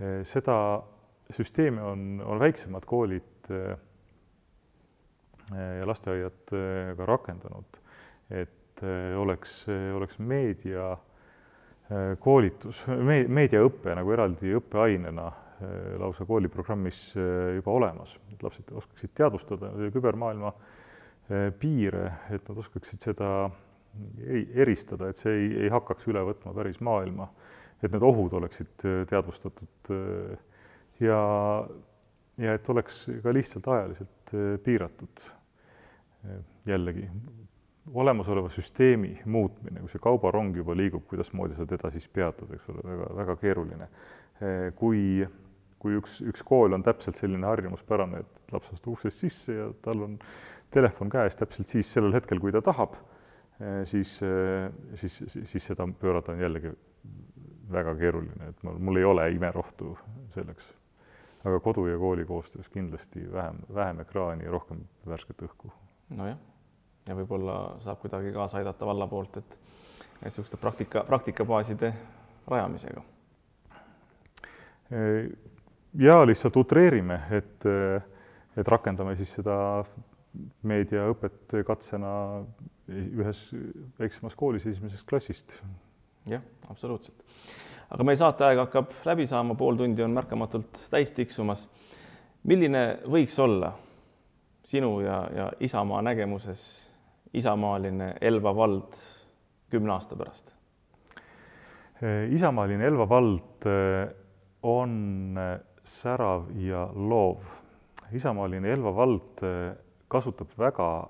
Äh, 0.00 0.20
seda 0.26 0.58
süsteemi 1.30 1.82
on, 1.82 2.22
on 2.24 2.38
väiksemad 2.38 2.84
koolid 2.86 3.48
ja 5.56 5.86
lasteaiad 5.86 6.52
ka 6.98 7.06
rakendanud, 7.06 7.78
et 8.30 8.82
oleks, 9.18 9.52
oleks 9.94 10.18
meedia 10.18 10.92
koolitus, 12.22 12.84
meediaõpe 13.30 13.94
nagu 13.94 14.14
eraldi 14.14 14.54
õppeainena 14.58 15.26
lausa 15.98 16.26
kooliprogrammis 16.28 17.14
äh, 17.16 17.54
juba 17.56 17.72
olemas, 17.72 18.16
et 18.32 18.42
lapsed 18.42 18.72
oskaksid 18.76 19.14
teadvustada 19.16 19.70
kübermaailma 19.94 20.52
äh, 20.52 21.48
piire, 21.58 22.10
et 22.34 22.48
nad 22.48 22.60
oskaksid 22.60 23.08
seda 23.08 23.30
eristada, 24.60 25.08
et 25.08 25.16
see 25.16 25.32
ei, 25.32 25.46
ei 25.64 25.72
hakkaks 25.72 26.10
üle 26.12 26.20
võtma 26.28 26.52
päris 26.56 26.82
maailma, 26.84 27.30
et 27.80 27.88
need 27.88 28.04
ohud 28.04 28.34
oleksid 28.36 28.84
teadvustatud 29.08 29.88
ja, 31.00 31.20
ja 32.44 32.56
et 32.58 32.68
oleks 32.72 33.06
ka 33.24 33.32
lihtsalt 33.32 33.68
ajaliselt 33.72 34.34
piiratud. 34.64 35.24
jällegi 36.66 37.08
olemasoleva 37.94 38.48
süsteemi 38.50 39.20
muutmine, 39.24 39.80
kui 39.80 39.90
see 39.92 40.02
kaubarong 40.02 40.56
juba 40.56 40.74
liigub, 40.76 41.04
kuidasmoodi 41.08 41.56
sa 41.56 41.66
teda 41.68 41.90
siis 41.94 42.08
peatad, 42.08 42.50
eks 42.52 42.68
ole, 42.72 42.82
väga, 42.84 43.10
väga 43.16 43.36
keeruline. 43.40 43.88
kui 44.76 45.24
kui 45.86 46.00
üks, 46.00 46.18
üks 46.26 46.42
kool 46.46 46.74
on 46.74 46.82
täpselt 46.82 47.18
selline 47.18 47.46
harjumuspärane, 47.46 48.24
et 48.24 48.54
laps 48.54 48.72
astub 48.74 48.96
uksest 48.96 49.22
sisse 49.22 49.54
ja 49.54 49.68
tal 49.84 50.02
on 50.08 50.16
telefon 50.74 51.10
käes 51.12 51.38
täpselt 51.38 51.70
siis 51.70 51.92
sellel 51.94 52.16
hetkel, 52.16 52.40
kui 52.42 52.54
ta 52.54 52.62
tahab, 52.64 52.96
eh, 53.60 53.84
siis, 53.86 54.18
eh, 54.26 54.66
siis, 54.98 55.22
siis, 55.22 55.38
siis 55.52 55.70
seda 55.70 55.86
pöörata 56.00 56.34
on 56.34 56.42
jällegi 56.42 56.74
väga 57.70 57.94
keeruline, 57.98 58.50
et 58.50 58.66
mul, 58.66 58.80
mul 58.88 59.00
ei 59.00 59.06
ole 59.06 59.30
imerohtu 59.36 59.94
selleks. 60.34 60.72
aga 61.46 61.60
kodu 61.62 61.84
ja 61.86 61.98
kooli 61.98 62.24
koostöös 62.26 62.68
kindlasti 62.68 63.20
vähem, 63.32 63.58
vähem 63.74 64.00
ekraani 64.02 64.44
ja 64.44 64.50
rohkem 64.50 64.80
värsket 65.06 65.42
õhku. 65.46 65.70
nojah, 66.10 66.38
ja 67.06 67.14
võib-olla 67.14 67.76
saab 67.80 68.00
kuidagi 68.02 68.32
kaasa 68.34 68.58
aidata 68.58 68.86
valla 68.86 69.06
poolt, 69.06 69.36
et 69.36 69.58
niisuguste 70.24 70.56
praktika, 70.56 71.04
praktikabaaside 71.06 71.92
rajamisega 72.50 73.02
eh, 74.90 75.30
ja 75.98 76.20
lihtsalt 76.26 76.56
utreerime, 76.56 77.20
et, 77.30 77.66
et 78.56 78.68
rakendame 78.68 79.16
siis 79.16 79.32
seda 79.38 79.56
meediaõpet 80.66 81.56
katsena 81.66 82.10
ühes 82.88 83.48
väiksemas 83.98 84.36
koolis 84.38 84.66
esimesest 84.68 85.08
klassist. 85.08 85.56
jah, 86.28 86.42
absoluutselt. 86.70 87.22
aga 87.90 88.04
meie 88.04 88.18
saateaeg 88.20 88.60
hakkab 88.66 88.92
läbi 89.08 89.26
saama, 89.26 89.54
pool 89.54 89.78
tundi 89.78 90.04
on 90.04 90.14
märkamatult 90.16 90.86
täis 90.90 91.10
tiksumas. 91.16 91.68
milline 92.44 92.98
võiks 93.06 93.38
olla 93.42 93.72
sinu 94.66 95.00
ja, 95.00 95.22
ja 95.34 95.50
Isamaa 95.60 96.02
nägemuses 96.02 96.90
isamaaline 97.34 98.14
Elva 98.20 98.54
vald 98.56 98.98
kümne 99.70 99.92
aasta 99.92 100.16
pärast? 100.16 100.52
isamaaline 102.30 102.84
Elva 102.86 103.08
vald 103.08 103.66
on 104.62 105.38
särav 105.86 106.50
ja 106.54 106.88
loov. 106.94 107.44
isamaaline 108.12 108.70
Elva 108.72 108.94
vald 108.94 109.42
kasutab 110.08 110.50
väga 110.58 111.08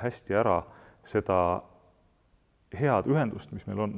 hästi 0.00 0.34
ära 0.34 0.62
seda 1.04 1.36
head 2.76 3.08
ühendust, 3.08 3.52
mis 3.52 3.66
meil 3.66 3.80
on 3.80 3.96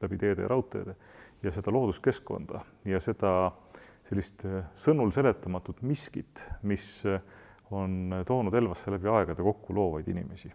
läbi 0.00 0.18
teede 0.18 0.44
ja 0.44 0.48
raudteede 0.48 0.94
ja 1.42 1.52
seda 1.52 1.72
looduskeskkonda 1.72 2.60
ja 2.88 3.00
seda 3.00 3.32
sellist 4.08 4.44
sõnul 4.78 5.12
seletamatut 5.12 5.82
miskit, 5.82 6.44
mis 6.62 7.04
on 7.70 8.14
toonud 8.26 8.54
Elvasse 8.54 8.92
läbi 8.92 9.08
aegade 9.12 9.44
kokku 9.44 9.74
loovaid 9.74 10.08
inimesi. 10.08 10.52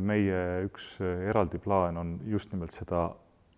meie 0.00 0.42
üks 0.64 1.00
eraldi 1.02 1.58
plaan 1.58 1.96
on 1.96 2.18
just 2.24 2.52
nimelt 2.52 2.70
seda 2.70 3.10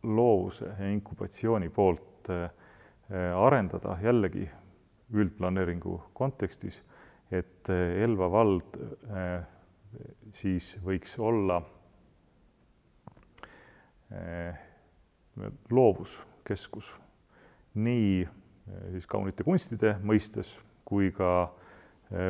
loovuse 0.03 0.73
ja 0.79 0.89
inkubatsiooni 0.91 1.69
poolt 1.69 2.09
Äh, 2.29 2.51
arendada 3.09 3.97
jällegi 4.03 4.45
üldplaneeringu 5.15 5.97
kontekstis, 6.13 6.83
et 7.31 7.69
äh, 7.73 8.03
Elva 8.05 8.29
vald 8.33 8.77
äh, 9.09 9.43
siis 10.33 10.77
võiks 10.85 11.19
olla 11.21 11.63
loovuskeskus 15.69 16.95
nii 17.77 18.23
siis 18.95 19.05
kaunite 19.05 19.45
kunstide 19.45 19.99
mõistes 20.01 20.55
kui 20.89 21.11
ka 21.13 21.51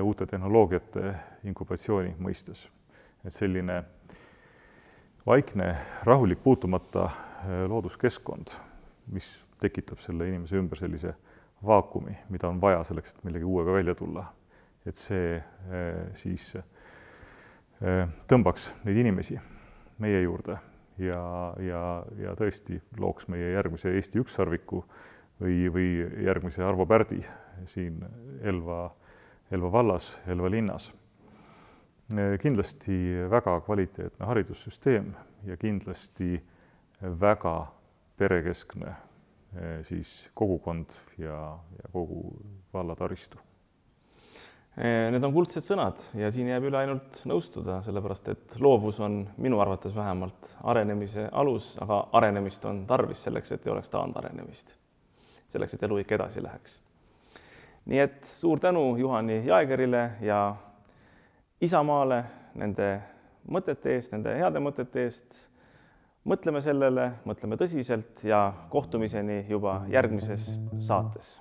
uute 0.03 0.27
tehnoloogiate 0.27 1.13
inkubatsiooni 1.47 2.17
mõistes. 2.19 2.67
et 3.25 3.33
selline 3.33 3.85
vaikne, 5.27 5.77
rahulik, 6.03 6.43
puutumata 6.43 7.11
looduskeskkond, 7.69 8.59
mis 9.07 9.45
tekitab 9.61 10.01
selle 10.03 10.29
inimese 10.29 10.57
ümber 10.57 10.79
sellise 10.79 11.15
vaakumi, 11.67 12.17
mida 12.29 12.49
on 12.49 12.61
vaja 12.61 12.85
selleks, 12.87 13.15
et 13.15 13.25
millegi 13.25 13.45
uuega 13.45 13.73
välja 13.73 13.95
tulla. 13.95 14.33
et 14.87 14.97
see 14.97 15.35
eh, 15.37 16.05
siis 16.17 16.55
eh, 16.57 18.07
tõmbaks 18.31 18.71
neid 18.87 18.97
inimesi 18.97 19.35
meie 20.01 20.23
juurde 20.23 20.55
ja, 20.99 21.23
ja, 21.61 21.83
ja 22.17 22.33
tõesti 22.39 22.79
looks 22.97 23.29
meie 23.29 23.51
järgmise 23.53 23.93
Eesti 23.93 24.23
ükssarviku 24.23 24.81
või, 25.43 25.67
või 25.75 25.91
järgmise 26.25 26.65
Arvo 26.65 26.87
Pärdi 26.89 27.21
siin 27.69 28.01
Elva, 28.43 28.87
Elva 29.51 29.73
vallas, 29.73 30.15
Elva 30.27 30.51
linnas. 30.51 30.93
Eh, 32.15 32.39
kindlasti 32.41 33.27
väga 33.31 33.59
kvaliteetne 33.67 34.27
haridussüsteem 34.31 35.13
ja 35.45 35.57
kindlasti 35.61 36.39
väga 37.21 37.59
perekeskne 38.17 38.95
siis 39.83 40.29
kogukond 40.35 40.93
ja, 41.19 41.59
ja 41.83 41.93
kogu 41.93 42.33
valla 42.73 42.97
taristu. 42.97 43.39
Need 44.79 45.25
on 45.27 45.33
kuldsed 45.35 45.65
sõnad 45.65 45.99
ja 46.15 46.29
siin 46.31 46.53
jääb 46.53 46.69
üle 46.69 46.79
ainult 46.79 47.25
nõustuda, 47.27 47.81
sellepärast 47.83 48.29
et 48.31 48.53
loovus 48.63 49.01
on 49.03 49.25
minu 49.43 49.59
arvates 49.59 49.97
vähemalt 49.97 50.53
arenemise 50.71 51.25
alus, 51.33 51.73
aga 51.83 52.05
arenemist 52.21 52.69
on 52.69 52.85
tarvis 52.87 53.25
selleks, 53.27 53.51
et 53.57 53.67
ei 53.67 53.73
oleks 53.73 53.91
taandarenemist. 53.91 54.77
selleks, 55.49 55.75
et 55.75 55.83
elu 55.83 55.99
ikka 55.99 56.15
edasi 56.15 56.43
läheks. 56.43 56.79
nii 57.87 57.99
et 57.99 58.25
suur 58.25 58.61
tänu 58.61 58.97
Juhani 58.97 59.43
Jaegerile 59.47 60.11
ja 60.21 60.57
Isamaale 61.61 62.25
nende 62.55 63.01
mõtete 63.51 63.97
eest, 63.97 64.13
nende 64.13 64.35
heade 64.39 64.61
mõtete 64.63 65.03
eest. 65.03 65.49
Mõtleme 66.29 66.63
sellele, 66.65 67.11
mõtleme 67.29 67.59
tõsiselt 67.61 68.25
ja 68.27 68.43
kohtumiseni 68.73 69.45
juba 69.49 69.83
järgmises 69.93 70.59
saates 70.79 71.39